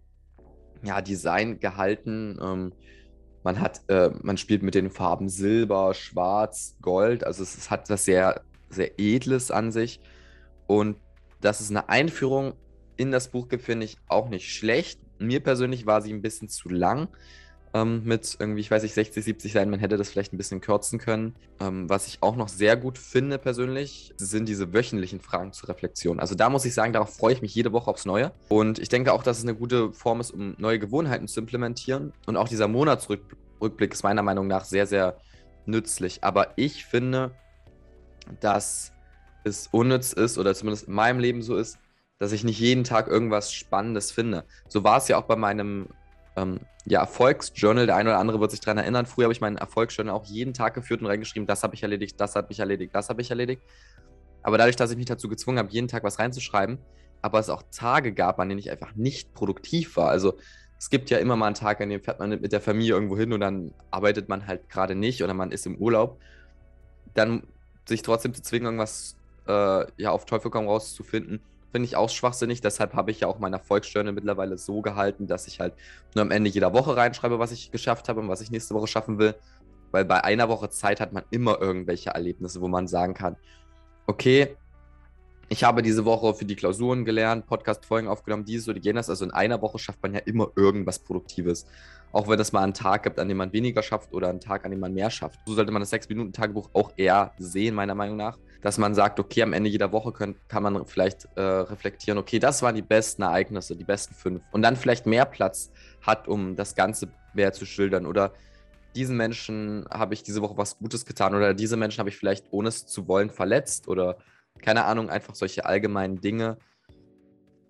ja, 0.84 1.01
Design 1.01 1.60
gehalten. 1.60 2.39
Ähm, 2.41 2.73
man 3.43 3.60
hat, 3.60 3.82
äh, 3.88 4.12
man 4.21 4.38
spielt 4.38 4.63
mit 4.63 4.75
den 4.75 4.89
Farben 4.89 5.30
Silber, 5.30 5.93
Schwarz, 5.93 6.77
Gold. 6.82 7.23
Also 7.23 7.43
es, 7.43 7.58
es 7.58 7.69
hat 7.69 7.89
was 7.89 8.06
sehr, 8.06 8.41
sehr 8.69 8.99
Edles 8.99 9.51
an 9.51 9.71
sich. 9.71 9.99
Und 10.67 10.97
das 11.41 11.60
ist 11.60 11.71
eine 11.71 11.89
Einführung 11.89 12.54
in 12.97 13.12
das 13.12 13.30
Buch 13.30 13.49
gibt, 13.49 13.63
finde 13.63 13.86
ich 13.86 13.97
auch 14.08 14.30
nicht 14.30 14.54
schlecht. 14.54 14.99
Mir 15.17 15.41
persönlich 15.41 15.86
war 15.86 16.01
sie 16.01 16.13
ein 16.13 16.21
bisschen 16.21 16.49
zu 16.49 16.69
lang. 16.69 17.10
Ähm, 17.74 18.04
mit 18.04 18.36
irgendwie, 18.38 18.60
ich 18.60 18.70
weiß 18.70 18.84
nicht, 18.84 18.94
60, 18.94 19.24
70 19.24 19.54
Seiten. 19.54 19.70
Man 19.70 19.80
hätte 19.80 19.96
das 19.96 20.10
vielleicht 20.10 20.34
ein 20.34 20.38
bisschen 20.38 20.60
kürzen 20.60 21.00
können. 21.00 21.36
Ähm, 21.60 21.90
was 21.90 22.08
ich 22.08 22.22
auch 22.22 22.36
noch 22.36 22.50
sehr 22.50 22.76
gut 22.76 22.98
finde 22.98 23.38
persönlich, 23.38 24.14
sind 24.18 24.50
diese 24.50 24.74
wöchentlichen 24.74 25.22
Fragen 25.22 25.54
zur 25.54 25.70
Reflexion. 25.70 26.20
Also 26.20 26.36
da 26.36 26.50
muss 26.50 26.66
ich 26.66 26.74
sagen, 26.74 26.92
darauf 26.92 27.16
freue 27.16 27.34
ich 27.34 27.42
mich 27.42 27.56
jede 27.56 27.72
Woche 27.72 27.90
aufs 27.90 28.06
Neue. 28.06 28.34
Und 28.50 28.80
ich 28.80 28.90
denke 28.90 29.14
auch, 29.14 29.24
dass 29.24 29.38
es 29.38 29.44
eine 29.44 29.56
gute 29.56 29.94
Form 29.94 30.20
ist, 30.20 30.32
um 30.32 30.56
neue 30.58 30.80
Gewohnheiten 30.80 31.30
zu 31.30 31.40
implementieren. 31.40 32.12
Und 32.26 32.36
auch 32.36 32.50
dieser 32.50 32.68
Monatsrückblick 32.68 33.94
ist 33.94 34.04
meiner 34.04 34.24
Meinung 34.24 34.48
nach 34.48 34.66
sehr, 34.66 34.86
sehr 34.86 35.18
nützlich. 35.66 36.24
Aber 36.26 36.50
ich 36.58 36.86
finde, 36.86 37.32
dass 38.42 38.92
es 39.44 39.68
unnütz 39.72 40.14
ist 40.14 40.38
oder 40.38 40.54
zumindest 40.54 40.88
in 40.88 40.94
meinem 40.94 41.20
Leben 41.20 41.42
so 41.42 41.56
ist, 41.56 41.78
dass 42.20 42.32
ich 42.34 42.44
nicht 42.44 42.60
jeden 42.60 42.84
Tag 42.84 43.08
irgendwas 43.08 43.52
Spannendes 43.52 44.12
finde. 44.12 44.44
So 44.68 44.84
war 44.84 44.98
es 44.98 45.08
ja 45.08 45.18
auch 45.18 45.24
bei 45.24 45.36
meinem 45.36 45.88
ähm, 46.36 46.60
ja, 46.86 47.02
Erfolgsjournal. 47.02 47.86
Der 47.86 47.96
eine 47.96 48.10
oder 48.10 48.20
andere 48.20 48.39
wird 48.39 48.52
sich 48.52 48.60
daran 48.60 48.78
erinnern. 48.78 49.06
Früher 49.06 49.26
habe 49.26 49.34
ich 49.34 49.41
meinen 49.41 49.58
Erfolgsjournal 49.58 50.15
auch 50.15 50.26
jeden 50.26 50.54
Tag 50.54 50.74
geführt 50.74 51.02
und 51.02 51.08
reingeschrieben, 51.08 51.48
das 51.48 51.63
habe 51.63 51.76
ich 51.76 51.84
erledigt, 51.84 52.20
das 52.20 52.36
habe 52.36 52.52
ich 52.52 52.60
erledigt, 52.60 52.96
das 52.96 53.10
habe 53.10 53.22
ich 53.22 53.30
erledigt. 53.30 53.62
Aber 54.44 54.58
dadurch, 54.58 54.76
dass 54.76 54.91
ich 54.91 54.98
mich 54.98 55.06
dazu 55.06 55.28
gezwungen 55.30 55.60
habe, 55.60 55.70
jeden 55.70 55.88
Tag 55.88 56.04
was 56.04 56.20
reinzuschreiben, 56.20 56.80
aber 57.22 57.39
es 57.39 57.50
auch 57.50 57.63
Tage 57.72 58.13
gab, 58.13 58.39
an 58.39 58.50
denen 58.50 58.60
ich 58.60 58.72
einfach 58.72 58.96
nicht 58.96 59.34
produktiv 59.34 59.98
war. 59.98 60.10
Also 60.10 60.38
es 60.80 60.89
gibt 60.89 61.12
ja 61.12 61.20
immer 61.20 61.36
mal 61.36 61.46
einen 61.48 61.56
Tag, 61.56 61.80
an 61.82 61.89
dem 61.89 62.02
fährt 62.02 62.20
man 62.20 62.30
mit 62.30 62.52
der 62.52 62.62
Familie 62.62 62.94
irgendwo 62.94 63.17
hin 63.17 63.34
und 63.34 63.39
dann 63.39 63.72
arbeitet 63.91 64.30
man 64.30 64.48
halt 64.48 64.67
gerade 64.70 64.96
nicht 64.96 65.24
oder 65.24 65.36
man 65.36 65.52
ist 65.52 65.67
im 65.67 65.76
Urlaub. 65.76 66.20
Dann 67.13 67.44
sich 67.88 68.02
trotzdem 68.02 68.34
zu 68.34 68.41
zwingen, 68.41 68.65
irgendwas 68.65 69.15
äh, 69.48 69.86
ja, 69.98 70.10
auf 70.10 70.26
Teufel 70.26 70.50
komm 70.50 70.67
raus 70.67 70.96
zu 70.96 71.04
finden, 71.04 71.39
finde 71.72 71.86
ich 71.86 71.96
auch 71.96 72.10
schwachsinnig. 72.10 72.62
Deshalb 72.62 72.94
habe 72.94 73.12
ich 73.12 73.22
ja 73.22 73.28
auch 73.28 73.40
meine 73.40 73.58
Erfolgsjournal 73.58 74.14
mittlerweile 74.14 74.58
so 74.58 74.82
gehalten, 74.82 75.28
dass 75.28 75.48
ich 75.48 75.60
halt 75.60 75.74
nur 76.16 76.24
am 76.24 76.32
Ende 76.32 76.50
jeder 76.50 76.74
Woche 76.74 76.96
reinschreibe, 76.96 77.40
was 77.40 77.52
ich 77.52 77.72
geschafft 77.72 78.10
habe 78.10 78.20
und 78.20 78.30
was 78.30 78.42
ich 78.42 78.52
nächste 78.52 78.76
Woche 78.76 78.88
schaffen 78.88 79.20
will. 79.20 79.36
Weil 79.92 80.06
bei 80.06 80.24
einer 80.24 80.50
Woche 80.50 80.70
Zeit 80.70 81.00
hat 81.02 81.14
man 81.14 81.24
immer 81.32 81.62
irgendwelche 81.62 82.12
Erlebnisse, 82.12 82.62
wo 82.62 82.68
man 82.68 82.88
sagen 82.88 83.14
kann, 83.14 83.36
okay, 84.08 84.56
ich 85.50 85.66
habe 85.66 85.82
diese 85.82 86.06
Woche 86.06 86.34
für 86.34 86.46
die 86.46 86.56
Klausuren 86.56 87.04
gelernt, 87.04 87.46
Podcast-Folgen 87.46 88.08
aufgenommen, 88.08 88.46
dieses 88.46 88.70
oder 88.70 88.80
jenes. 88.80 89.10
Also 89.10 89.26
in 89.26 89.32
einer 89.32 89.62
Woche 89.62 89.80
schafft 89.80 90.02
man 90.02 90.14
ja 90.14 90.22
immer 90.22 90.50
irgendwas 90.56 91.00
Produktives. 91.00 91.66
Auch 92.12 92.28
wenn 92.28 92.39
es 92.39 92.52
mal 92.52 92.63
einen 92.63 92.74
Tag 92.74 93.04
gibt, 93.04 93.19
an 93.19 93.28
dem 93.30 93.38
man 93.38 93.54
weniger 93.54 93.82
schafft 93.82 94.13
oder 94.13 94.30
einen 94.30 94.39
Tag, 94.39 94.65
an 94.65 94.71
dem 94.71 94.80
man 94.80 94.93
mehr 94.93 95.10
schafft. 95.10 95.39
So 95.45 95.54
sollte 95.54 95.71
man 95.71 95.82
das 95.82 95.93
6-Minuten-Tagebuch 95.93 96.69
auch 96.74 96.91
eher 96.97 97.34
sehen, 97.38 97.76
meiner 97.76 97.95
Meinung 97.95 98.17
nach. 98.17 98.38
Dass 98.62 98.78
man 98.78 98.93
sagt, 98.93 99.19
okay, 99.19 99.41
am 99.43 99.54
Ende 99.54 99.69
jeder 99.69 99.91
Woche 99.91 100.12
können, 100.12 100.36
kann 100.47 100.62
man 100.62 100.86
vielleicht 100.86 101.28
äh, 101.36 101.41
reflektieren, 101.41 102.19
okay, 102.19 102.38
das 102.38 102.62
waren 102.62 102.76
die 102.76 102.82
besten 102.82 103.24
Ereignisse, 103.24 103.76
die 103.76 103.84
besten 103.84 104.13
fünf. 104.13 104.43
Und 104.52 104.62
dann 104.62 104.76
vielleicht 104.76 105.06
mehr 105.06 105.26
Platz 105.26 105.71
hat, 106.02 106.28
um 106.28 106.56
das 106.56 106.76
Ganze 106.76 107.08
mehr 107.34 107.54
zu 107.54 107.65
schildern. 107.65 108.06
Oder 108.06 108.34
diesen 108.95 109.17
Menschen 109.17 109.86
habe 109.89 110.13
ich 110.13 110.21
diese 110.21 110.41
Woche 110.41 110.58
was 110.58 110.78
Gutes 110.78 111.06
getan. 111.06 111.34
Oder 111.34 111.54
diese 111.54 111.78
Menschen 111.78 112.00
habe 112.00 112.10
ich 112.10 112.17
vielleicht, 112.17 112.47
ohne 112.52 112.69
es 112.69 112.86
zu 112.86 113.08
wollen, 113.08 113.30
verletzt. 113.30 113.88
Oder 113.88 114.17
keine 114.62 114.86
Ahnung, 114.86 115.10
einfach 115.10 115.34
solche 115.34 115.65
allgemeinen 115.65 116.21
Dinge, 116.21 116.58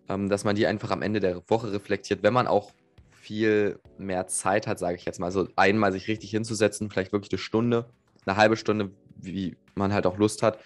ähm, 0.09 0.29
dass 0.29 0.43
man 0.43 0.55
die 0.55 0.67
einfach 0.67 0.91
am 0.91 1.01
Ende 1.01 1.19
der 1.19 1.41
Woche 1.47 1.71
reflektiert, 1.71 2.23
wenn 2.23 2.33
man 2.33 2.47
auch 2.47 2.71
viel 3.21 3.79
mehr 3.97 4.27
Zeit 4.27 4.67
hat, 4.67 4.79
sage 4.79 4.97
ich 4.97 5.05
jetzt 5.05 5.19
mal. 5.19 5.27
Also 5.27 5.47
einmal 5.55 5.91
sich 5.91 6.07
richtig 6.07 6.31
hinzusetzen, 6.31 6.89
vielleicht 6.89 7.13
wirklich 7.13 7.31
eine 7.31 7.37
Stunde, 7.37 7.89
eine 8.25 8.35
halbe 8.35 8.57
Stunde, 8.57 8.91
wie 9.17 9.55
man 9.75 9.93
halt 9.93 10.05
auch 10.05 10.17
Lust 10.17 10.41
hat, 10.43 10.59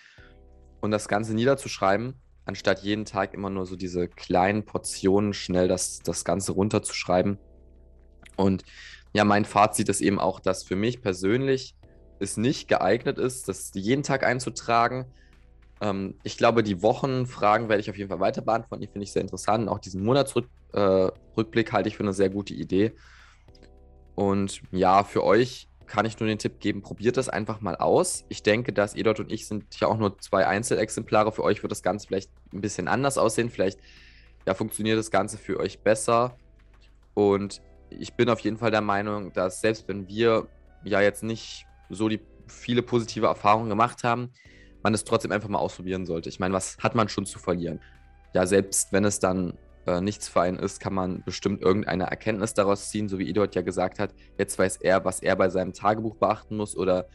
und 0.81 0.91
das 0.91 1.07
Ganze 1.07 1.33
niederzuschreiben, 1.33 2.13
anstatt 2.45 2.79
jeden 2.79 3.05
Tag 3.05 3.33
immer 3.33 3.49
nur 3.49 3.65
so 3.65 3.75
diese 3.75 4.07
kleinen 4.07 4.65
Portionen 4.65 5.33
schnell 5.33 5.67
das, 5.67 5.99
das 5.99 6.23
Ganze 6.23 6.53
runterzuschreiben. 6.53 7.39
Und 8.37 8.63
ja, 9.13 9.25
mein 9.25 9.45
Fazit 9.45 9.89
ist 9.89 10.01
eben 10.01 10.19
auch, 10.19 10.39
dass 10.39 10.63
für 10.63 10.75
mich 10.75 11.01
persönlich 11.01 11.75
es 12.19 12.37
nicht 12.37 12.67
geeignet 12.67 13.17
ist, 13.17 13.49
das 13.49 13.71
jeden 13.73 14.03
Tag 14.03 14.23
einzutragen. 14.23 15.05
Ähm, 15.81 16.15
ich 16.23 16.37
glaube, 16.37 16.63
die 16.63 16.81
Wochenfragen 16.81 17.69
werde 17.69 17.81
ich 17.81 17.89
auf 17.89 17.97
jeden 17.97 18.09
Fall 18.09 18.19
weiter 18.19 18.41
beantworten. 18.41 18.81
Die 18.81 18.87
finde 18.87 19.03
ich 19.03 19.11
sehr 19.11 19.21
interessant. 19.21 19.67
Auch 19.69 19.79
diesen 19.79 20.03
Monatsrückblick 20.03 21.69
äh, 21.69 21.71
halte 21.71 21.89
ich 21.89 21.97
für 21.97 22.03
eine 22.03 22.13
sehr 22.13 22.29
gute 22.29 22.53
Idee. 22.53 22.93
Und 24.15 24.61
ja, 24.71 25.03
für 25.03 25.23
euch 25.23 25.67
kann 25.85 26.05
ich 26.05 26.19
nur 26.19 26.27
den 26.27 26.39
Tipp 26.39 26.59
geben, 26.59 26.81
probiert 26.81 27.17
das 27.17 27.29
einfach 27.29 27.61
mal 27.61 27.75
aus. 27.75 28.25
Ich 28.29 28.41
denke, 28.43 28.73
dass 28.73 28.95
Edot 28.95 29.19
und 29.19 29.31
ich 29.31 29.47
sind 29.47 29.79
ja 29.79 29.87
auch 29.87 29.97
nur 29.97 30.17
zwei 30.19 30.47
Einzelexemplare. 30.47 31.31
Für 31.31 31.43
euch 31.43 31.61
wird 31.61 31.71
das 31.71 31.83
Ganze 31.83 32.07
vielleicht 32.07 32.31
ein 32.53 32.61
bisschen 32.61 32.87
anders 32.87 33.17
aussehen. 33.17 33.49
Vielleicht 33.49 33.79
ja, 34.47 34.53
funktioniert 34.53 34.97
das 34.97 35.11
Ganze 35.11 35.37
für 35.37 35.59
euch 35.59 35.79
besser. 35.79 36.37
Und 37.13 37.61
ich 37.89 38.13
bin 38.13 38.29
auf 38.29 38.39
jeden 38.39 38.57
Fall 38.57 38.71
der 38.71 38.81
Meinung, 38.81 39.31
dass 39.33 39.61
selbst 39.61 39.87
wenn 39.87 40.07
wir 40.07 40.47
ja 40.83 41.01
jetzt 41.01 41.23
nicht 41.23 41.65
so 41.89 42.09
die 42.09 42.21
viele 42.47 42.81
positive 42.81 43.27
Erfahrungen 43.27 43.69
gemacht 43.69 44.03
haben, 44.03 44.31
man 44.85 44.93
es 44.93 45.03
trotzdem 45.03 45.31
einfach 45.31 45.49
mal 45.49 45.57
ausprobieren 45.57 46.05
sollte. 46.05 46.29
Ich 46.29 46.39
meine, 46.39 46.53
was 46.53 46.77
hat 46.77 46.93
man 46.93 47.09
schon 47.09 47.25
zu 47.25 47.39
verlieren? 47.39 47.81
Ja, 48.35 48.45
selbst 48.45 48.93
wenn 48.93 49.03
es 49.03 49.17
dann 49.17 49.57
äh, 49.87 49.99
nichts 49.99 50.27
für 50.27 50.41
einen 50.41 50.59
ist, 50.59 50.79
kann 50.79 50.93
man 50.93 51.23
bestimmt 51.23 51.63
irgendeine 51.63 52.03
Erkenntnis 52.03 52.53
daraus 52.53 52.91
ziehen, 52.91 53.09
so 53.09 53.17
wie 53.17 53.27
Edward 53.27 53.55
ja 53.55 53.63
gesagt 53.63 53.97
hat. 53.97 54.13
Jetzt 54.37 54.59
weiß 54.59 54.77
er, 54.77 55.03
was 55.03 55.23
er 55.23 55.35
bei 55.37 55.49
seinem 55.49 55.73
Tagebuch 55.73 56.17
beachten 56.17 56.55
muss 56.55 56.77
oder 56.77 57.07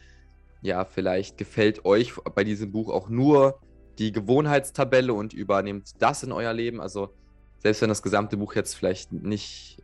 ja, 0.61 0.83
vielleicht 0.83 1.37
gefällt 1.37 1.85
euch 1.85 2.13
bei 2.35 2.43
diesem 2.43 2.73
Buch 2.73 2.89
auch 2.89 3.07
nur 3.07 3.61
die 3.99 4.11
Gewohnheitstabelle 4.11 5.13
und 5.13 5.31
übernehmt 5.31 5.93
das 5.99 6.23
in 6.23 6.33
euer 6.33 6.51
Leben. 6.51 6.81
Also 6.81 7.13
selbst 7.59 7.81
wenn 7.81 7.89
das 7.89 8.01
gesamte 8.01 8.35
Buch 8.35 8.53
jetzt 8.53 8.73
vielleicht 8.73 9.13
nicht 9.13 9.81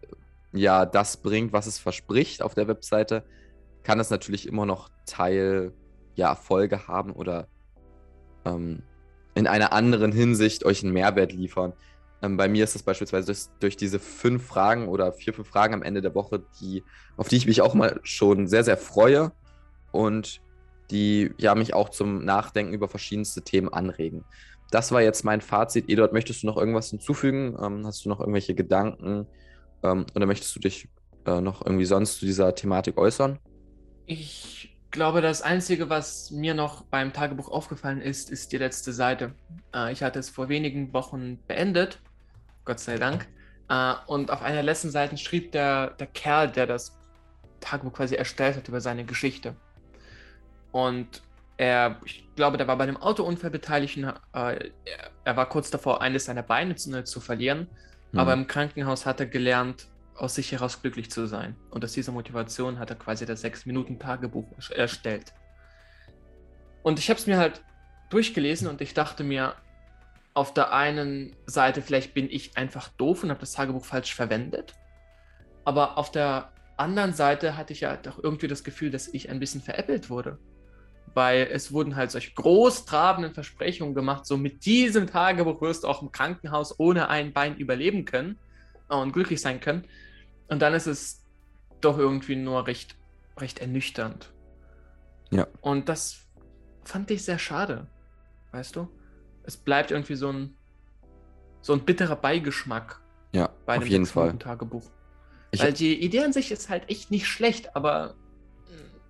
ja 0.51 0.85
das 0.85 1.15
bringt, 1.15 1.53
was 1.53 1.67
es 1.67 1.79
verspricht 1.79 2.41
auf 2.41 2.53
der 2.53 2.67
Webseite, 2.67 3.23
kann 3.83 4.01
es 4.01 4.09
natürlich 4.09 4.45
immer 4.45 4.65
noch 4.65 4.89
Teil 5.05 5.71
ja 6.15 6.27
Erfolge 6.27 6.89
haben 6.89 7.13
oder 7.13 7.47
ähm, 8.47 8.83
in 9.35 9.47
einer 9.47 9.73
anderen 9.73 10.11
Hinsicht 10.11 10.65
euch 10.65 10.83
einen 10.83 10.93
Mehrwert 10.93 11.31
liefern. 11.31 11.73
Ähm, 12.21 12.37
bei 12.37 12.47
mir 12.47 12.63
ist 12.63 12.75
das 12.75 12.83
beispielsweise 12.83 13.27
durch, 13.27 13.45
durch, 13.59 13.77
diese 13.77 13.99
fünf 13.99 14.45
Fragen 14.45 14.87
oder 14.87 15.13
vier, 15.13 15.33
fünf 15.33 15.47
Fragen 15.47 15.73
am 15.73 15.83
Ende 15.83 16.01
der 16.01 16.15
Woche, 16.15 16.43
die, 16.59 16.83
auf 17.15 17.27
die 17.27 17.37
ich 17.37 17.45
mich 17.45 17.61
auch 17.61 17.73
mal 17.73 17.99
schon 18.03 18.47
sehr, 18.47 18.63
sehr 18.63 18.77
freue 18.77 19.31
und 19.91 20.41
die 20.89 21.31
ja 21.37 21.53
mich 21.53 21.73
auch 21.73 21.89
zum 21.89 22.25
Nachdenken 22.25 22.73
über 22.73 22.87
verschiedenste 22.87 23.43
Themen 23.43 23.71
anregen. 23.71 24.23
Das 24.71 24.91
war 24.91 25.01
jetzt 25.01 25.23
mein 25.23 25.41
Fazit. 25.41 25.89
Eduard, 25.89 26.13
möchtest 26.13 26.43
du 26.43 26.47
noch 26.47 26.57
irgendwas 26.57 26.89
hinzufügen? 26.89 27.57
Ähm, 27.61 27.85
hast 27.85 28.03
du 28.03 28.09
noch 28.09 28.19
irgendwelche 28.19 28.55
Gedanken 28.55 29.27
ähm, 29.83 30.05
oder 30.15 30.25
möchtest 30.25 30.55
du 30.55 30.59
dich 30.59 30.89
äh, 31.25 31.41
noch 31.41 31.65
irgendwie 31.65 31.85
sonst 31.85 32.19
zu 32.19 32.25
dieser 32.25 32.55
Thematik 32.55 32.97
äußern? 32.97 33.37
Ich 34.05 34.76
glaube, 34.91 35.21
das 35.21 35.41
Einzige, 35.41 35.89
was 35.89 36.31
mir 36.31 36.53
noch 36.53 36.83
beim 36.83 37.13
Tagebuch 37.13 37.49
aufgefallen 37.49 38.01
ist, 38.01 38.29
ist 38.29 38.51
die 38.51 38.57
letzte 38.57 38.93
Seite. 38.93 39.33
Äh, 39.73 39.91
ich 39.91 40.03
hatte 40.03 40.19
es 40.19 40.29
vor 40.29 40.49
wenigen 40.49 40.93
Wochen 40.93 41.39
beendet, 41.47 41.99
Gott 42.65 42.79
sei 42.79 42.97
Dank. 42.97 43.27
Äh, 43.69 43.93
und 44.07 44.31
auf 44.31 44.41
einer 44.41 44.55
der 44.55 44.63
letzten 44.63 44.89
Seiten 44.89 45.17
schrieb 45.17 45.51
der, 45.51 45.91
der 45.91 46.07
Kerl, 46.07 46.49
der 46.49 46.67
das 46.67 46.97
Tagebuch 47.59 47.93
quasi 47.93 48.15
erstellt 48.15 48.55
hat, 48.55 48.67
über 48.67 48.81
seine 48.81 49.03
Geschichte. 49.03 49.55
Und 50.71 51.23
er, 51.57 51.99
ich 52.05 52.27
glaube, 52.35 52.57
der 52.57 52.67
war 52.67 52.77
bei 52.77 52.83
einem 52.83 52.97
Autounfall 52.97 53.49
beteiligt. 53.49 53.97
Äh, 53.97 54.69
er, 55.23 55.37
war 55.37 55.49
kurz 55.49 55.71
davor, 55.71 56.01
eines 56.01 56.25
seiner 56.25 56.43
Beine 56.43 56.75
zu, 56.75 57.03
zu 57.03 57.19
verlieren. 57.19 57.67
Mhm. 58.11 58.19
Aber 58.19 58.33
im 58.33 58.47
Krankenhaus 58.47 59.05
hat 59.05 59.19
er 59.19 59.25
gelernt, 59.25 59.87
aus 60.17 60.35
sich 60.35 60.51
heraus 60.51 60.81
glücklich 60.81 61.11
zu 61.11 61.27
sein. 61.27 61.55
Und 61.69 61.83
aus 61.85 61.93
dieser 61.93 62.11
Motivation 62.11 62.79
hat 62.79 62.89
er 62.89 62.95
quasi 62.95 63.25
das 63.25 63.43
6-Minuten-Tagebuch 63.43 64.45
erstellt. 64.75 65.33
Und 66.83 66.99
ich 66.99 67.09
habe 67.09 67.19
es 67.19 67.27
mir 67.27 67.37
halt 67.37 67.61
durchgelesen 68.09 68.67
und 68.67 68.81
ich 68.81 68.93
dachte 68.93 69.23
mir, 69.23 69.55
auf 70.33 70.53
der 70.53 70.71
einen 70.71 71.35
Seite, 71.47 71.81
vielleicht 71.81 72.13
bin 72.13 72.29
ich 72.29 72.57
einfach 72.57 72.89
doof 72.89 73.23
und 73.23 73.29
habe 73.31 73.39
das 73.39 73.53
Tagebuch 73.53 73.83
falsch 73.83 74.13
verwendet. 74.13 74.73
Aber 75.65 75.97
auf 75.97 76.11
der 76.11 76.51
anderen 76.77 77.13
Seite 77.13 77.57
hatte 77.57 77.73
ich 77.73 77.81
ja 77.81 77.97
doch 77.97 78.23
irgendwie 78.23 78.47
das 78.47 78.63
Gefühl, 78.63 78.91
dass 78.91 79.07
ich 79.07 79.29
ein 79.29 79.39
bisschen 79.39 79.61
veräppelt 79.61 80.09
wurde. 80.09 80.37
Weil 81.13 81.47
es 81.51 81.71
wurden 81.71 81.95
halt 81.95 82.11
solche 82.11 82.33
großtrabenden 82.35 83.33
Versprechungen 83.33 83.95
gemacht, 83.95 84.25
so 84.25 84.37
mit 84.37 84.65
diesem 84.65 85.07
Tagebuch 85.07 85.61
wirst 85.61 85.83
du 85.83 85.87
auch 85.87 86.03
im 86.03 86.11
Krankenhaus 86.11 86.79
ohne 86.79 87.09
ein 87.09 87.33
Bein 87.33 87.57
überleben 87.57 88.05
können 88.05 88.37
und 88.87 89.13
glücklich 89.13 89.41
sein 89.41 89.59
können. 89.59 89.85
Und 90.47 90.61
dann 90.61 90.73
ist 90.73 90.87
es 90.87 91.23
doch 91.81 91.97
irgendwie 91.97 92.35
nur 92.35 92.67
recht, 92.67 92.95
recht 93.37 93.59
ernüchternd. 93.59 94.33
Ja. 95.31 95.47
Und 95.61 95.89
das 95.89 96.25
fand 96.83 97.11
ich 97.11 97.23
sehr 97.23 97.39
schade. 97.39 97.87
Weißt 98.51 98.75
du? 98.75 98.87
Es 99.43 99.57
bleibt 99.57 99.91
irgendwie 99.91 100.15
so 100.15 100.31
ein, 100.31 100.55
so 101.61 101.73
ein 101.73 101.85
bitterer 101.85 102.15
Beigeschmack 102.15 103.01
ja, 103.33 103.49
bei 103.65 103.73
einem 103.73 103.83
auf 103.83 103.89
jeden 103.89 104.05
Fall. 104.05 104.37
Tagebuch. 104.37 104.89
Ich 105.51 105.61
Weil 105.61 105.73
die 105.73 106.01
Idee 106.01 106.23
an 106.23 106.33
sich 106.33 106.51
ist 106.51 106.69
halt 106.69 106.89
echt 106.89 107.11
nicht 107.11 107.27
schlecht, 107.27 107.75
aber 107.75 108.15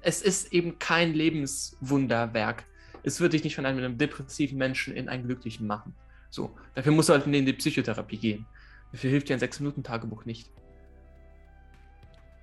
es 0.02 0.22
ist 0.22 0.54
eben 0.54 0.80
kein 0.80 1.14
Lebenswunderwerk. 1.14 2.66
Es 3.04 3.20
wird 3.20 3.34
dich 3.34 3.44
nicht 3.44 3.56
von 3.56 3.66
einem, 3.66 3.80
einem 3.80 3.98
depressiven 3.98 4.58
Menschen 4.58 4.96
in 4.96 5.10
einen 5.10 5.26
glücklichen 5.26 5.68
machen. 5.68 5.96
So, 6.30 6.56
dafür 6.76 6.92
musst 6.92 7.10
du 7.10 7.14
halt 7.14 7.26
in 7.26 7.46
die 7.46 7.54
Psychotherapie 7.54 8.18
gehen. 8.18 8.46
Dafür 8.92 9.10
hilft 9.10 9.30
dir 9.30 9.34
ein 9.36 9.42
6-Minuten-Tagebuch 9.42 10.26
nicht. 10.26 10.50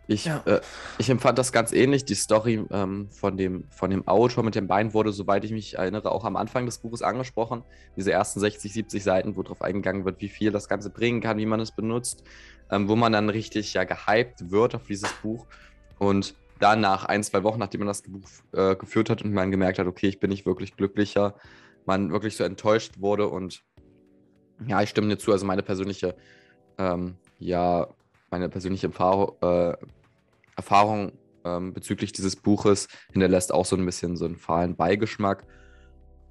Ich, 0.07 0.27
ja. 0.27 0.43
äh, 0.45 0.61
ich 0.99 1.09
empfand 1.09 1.39
das 1.39 1.53
ganz 1.53 1.73
ähnlich. 1.73 2.05
Die 2.05 2.15
Story 2.15 2.65
ähm, 2.71 3.09
von, 3.11 3.37
dem, 3.37 3.65
von 3.71 3.91
dem 3.91 4.07
Autor 4.07 4.45
mit 4.45 4.55
dem 4.55 4.67
Bein 4.67 4.93
wurde, 4.93 5.13
soweit 5.13 5.45
ich 5.45 5.53
mich 5.53 5.79
erinnere, 5.79 6.13
auch 6.13 6.25
am 6.25 6.37
Anfang 6.37 6.67
des 6.67 6.79
Buches 6.79 7.03
angesprochen. 7.03 7.63
Diese 7.97 8.13
ersten 8.13 8.41
60, 8.41 8.73
70 8.73 9.03
Seiten, 9.03 9.37
wo 9.37 9.43
darauf 9.43 9.63
eingegangen 9.63 10.05
wird, 10.05 10.21
wie 10.21 10.29
viel 10.29 10.51
das 10.51 10.69
Ganze 10.69 10.91
bringen 10.91 11.21
kann, 11.21 11.39
wie 11.39 11.47
man 11.47 11.61
es 11.61 11.73
benutzt, 11.73 12.23
ähm, 12.71 12.89
wo 12.89 12.97
man 12.97 13.13
dann 13.13 13.31
richtig 13.31 13.73
ja 13.75 13.85
gehypt 13.85 14.51
wird 14.51 14.75
auf 14.75 14.87
dieses 14.87 15.13
Buch. 15.23 15.47
Und 15.99 16.35
dann 16.59 16.81
nach 16.81 17.05
ein, 17.05 17.23
zwei 17.23 17.43
Wochen, 17.43 17.59
nachdem 17.59 17.81
man 17.81 17.89
das 17.89 18.03
Buch 18.03 18.29
äh, 18.53 18.77
geführt 18.77 19.11
hat 19.11 19.23
und 19.23 19.33
man 19.33 19.51
gemerkt 19.51 19.79
hat, 19.79 19.87
okay, 19.87 20.09
ich 20.09 20.21
bin 20.21 20.31
nicht 20.31 20.47
wirklich 20.47 20.77
glücklicher, 20.77 21.35
man 21.87 22.13
wirklich 22.13 22.37
so 22.37 22.45
enttäuscht 22.45 23.01
wurde 23.01 23.29
und 23.29 23.63
ja, 24.67 24.81
ich 24.81 24.91
stimme 24.91 25.09
dir 25.09 25.19
zu, 25.19 25.33
also 25.33 25.45
meine 25.45 25.63
persönliche 25.63 26.15
ähm, 26.79 27.17
ja, 27.39 27.89
meine 28.31 28.49
persönliche 28.49 28.89
Erfahrung, 28.89 29.37
äh, 29.43 29.77
Erfahrung 30.57 31.13
ähm, 31.45 31.73
bezüglich 31.73 32.13
dieses 32.13 32.37
Buches 32.37 32.89
hinterlässt 33.13 33.53
auch 33.53 33.67
so 33.67 33.77
ein 33.77 33.85
bisschen 33.85 34.17
so 34.17 34.25
einen 34.25 34.37
fahlen 34.37 34.77
Beigeschmack. 34.77 35.47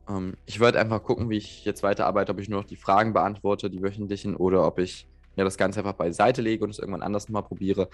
Ähm, 0.10 0.36
ich 0.46 0.60
werde 0.60 0.80
einfach 0.80 1.04
gucken, 1.04 1.30
wie 1.30 1.38
ich 1.38 1.66
jetzt 1.66 1.84
weiterarbeite, 1.84 2.32
ob 2.32 2.40
ich 2.40 2.50
nur 2.50 2.62
noch 2.62 2.68
die 2.68 2.76
Fragen 2.76 3.14
beantworte, 3.14 3.70
die 3.70 3.82
wöchentlichen, 3.82 4.36
oder 4.36 4.66
ob 4.66 4.80
ich 4.80 5.08
ja, 5.36 5.44
das 5.44 5.58
Ganze 5.58 5.80
einfach 5.80 5.94
beiseite 5.94 6.42
lege 6.42 6.64
und 6.64 6.70
es 6.70 6.80
irgendwann 6.80 7.04
anders 7.04 7.28
nochmal 7.28 7.44
probiere. 7.44 7.90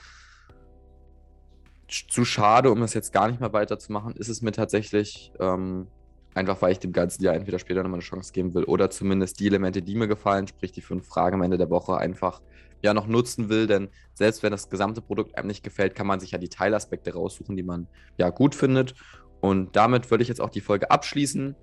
Zu 1.88 2.24
schade, 2.24 2.72
um 2.72 2.84
es 2.84 2.94
jetzt 2.94 3.14
gar 3.14 3.28
nicht 3.28 3.40
mehr 3.40 3.54
weiterzumachen, 3.54 4.16
ist 4.16 4.30
es 4.30 4.42
mir 4.42 4.52
tatsächlich 4.52 5.32
ähm, 5.40 5.88
Einfach 6.36 6.62
weil 6.62 6.72
ich 6.72 6.80
dem 6.80 6.94
ganzen 6.94 7.24
Jahr 7.24 7.34
entweder 7.34 7.60
später 7.60 7.82
nochmal 7.82 8.00
eine 8.00 8.04
Chance 8.04 8.34
geben 8.34 8.54
will 8.54 8.64
oder 8.64 8.90
zumindest 8.90 9.40
die 9.40 9.48
Elemente, 9.48 9.82
die 9.82 9.96
mir 9.96 10.08
gefallen, 10.08 10.48
sprich 10.48 10.72
die 10.72 10.82
fünf 10.82 11.08
Fragen 11.08 11.36
am 11.36 11.42
Ende 11.42 11.58
der 11.58 11.70
Woche, 11.70 11.98
einfach 11.98 12.42
ja 12.82 12.94
noch 12.94 13.08
nutzen 13.08 13.50
will. 13.50 13.68
Denn 13.68 13.90
selbst 14.14 14.44
wenn 14.44 14.52
das 14.52 14.70
gesamte 14.70 15.02
Produkt 15.02 15.38
einem 15.38 15.48
nicht 15.48 15.64
gefällt, 15.64 15.96
kann 15.96 16.08
man 16.08 16.20
sich 16.20 16.32
ja 16.32 16.38
die 16.38 16.50
Teilaspekte 16.50 17.14
raussuchen, 17.14 17.56
die 17.56 17.64
man 17.64 17.88
ja 18.18 18.30
gut 18.30 18.56
findet. 18.56 18.94
Und 19.42 19.76
damit 19.76 20.12
würde 20.12 20.22
ich 20.22 20.28
jetzt 20.28 20.42
auch 20.42 20.50
die 20.50 20.62
Folge 20.62 20.92
abschließen. 20.92 21.56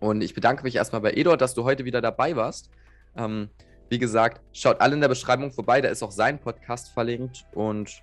Und 0.00 0.20
ich 0.20 0.34
bedanke 0.34 0.62
mich 0.62 0.76
erstmal 0.76 1.00
bei 1.00 1.12
Edor, 1.12 1.36
dass 1.36 1.54
du 1.54 1.64
heute 1.64 1.84
wieder 1.84 2.00
dabei 2.00 2.36
warst. 2.36 2.70
Ähm, 3.16 3.48
wie 3.88 3.98
gesagt, 3.98 4.40
schaut 4.52 4.80
alle 4.80 4.94
in 4.94 5.00
der 5.00 5.08
Beschreibung 5.08 5.52
vorbei, 5.52 5.80
da 5.80 5.88
ist 5.88 6.02
auch 6.02 6.10
sein 6.10 6.38
Podcast 6.38 6.92
verlinkt. 6.92 7.46
Und 7.54 8.02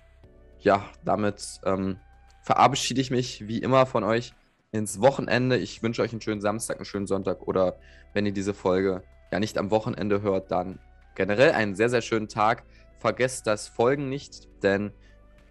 ja, 0.60 0.84
damit 1.04 1.60
ähm, 1.64 1.98
verabschiede 2.42 3.00
ich 3.00 3.10
mich 3.10 3.46
wie 3.48 3.58
immer 3.58 3.86
von 3.86 4.04
euch 4.04 4.34
ins 4.74 5.00
Wochenende. 5.00 5.56
Ich 5.56 5.84
wünsche 5.84 6.02
euch 6.02 6.10
einen 6.10 6.20
schönen 6.20 6.40
Samstag, 6.40 6.78
einen 6.78 6.84
schönen 6.84 7.06
Sonntag 7.06 7.46
oder 7.46 7.76
wenn 8.12 8.26
ihr 8.26 8.32
diese 8.32 8.52
Folge 8.52 9.04
ja 9.30 9.38
nicht 9.38 9.56
am 9.56 9.70
Wochenende 9.70 10.20
hört, 10.20 10.50
dann 10.50 10.80
generell 11.14 11.52
einen 11.52 11.76
sehr, 11.76 11.88
sehr 11.88 12.02
schönen 12.02 12.28
Tag. 12.28 12.64
Vergesst 12.98 13.46
das 13.46 13.68
Folgen 13.68 14.08
nicht, 14.08 14.48
denn 14.64 14.90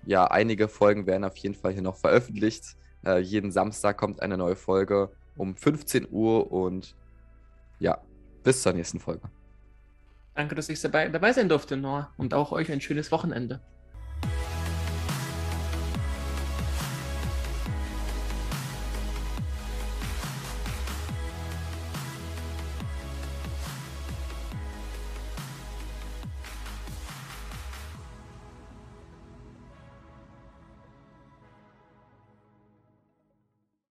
ja, 0.05 0.25
einige 0.25 0.67
Folgen 0.67 1.07
werden 1.07 1.23
auf 1.23 1.37
jeden 1.37 1.55
Fall 1.55 1.71
hier 1.71 1.81
noch 1.81 1.95
veröffentlicht. 1.95 2.75
Äh, 3.05 3.19
jeden 3.19 3.51
Samstag 3.51 3.97
kommt 3.97 4.21
eine 4.21 4.37
neue 4.37 4.57
Folge 4.57 5.09
um 5.37 5.55
15 5.55 6.09
Uhr 6.11 6.51
und 6.51 6.93
ja, 7.79 7.99
bis 8.43 8.61
zur 8.61 8.73
nächsten 8.73 8.99
Folge. 8.99 9.29
Danke, 10.35 10.55
dass 10.55 10.67
ich 10.67 10.81
dabei, 10.81 11.07
dabei 11.07 11.31
sein 11.31 11.47
durfte, 11.47 11.77
Noah. 11.77 12.11
Und 12.17 12.33
auch 12.33 12.51
euch 12.51 12.69
ein 12.73 12.81
schönes 12.81 13.09
Wochenende. 13.13 13.61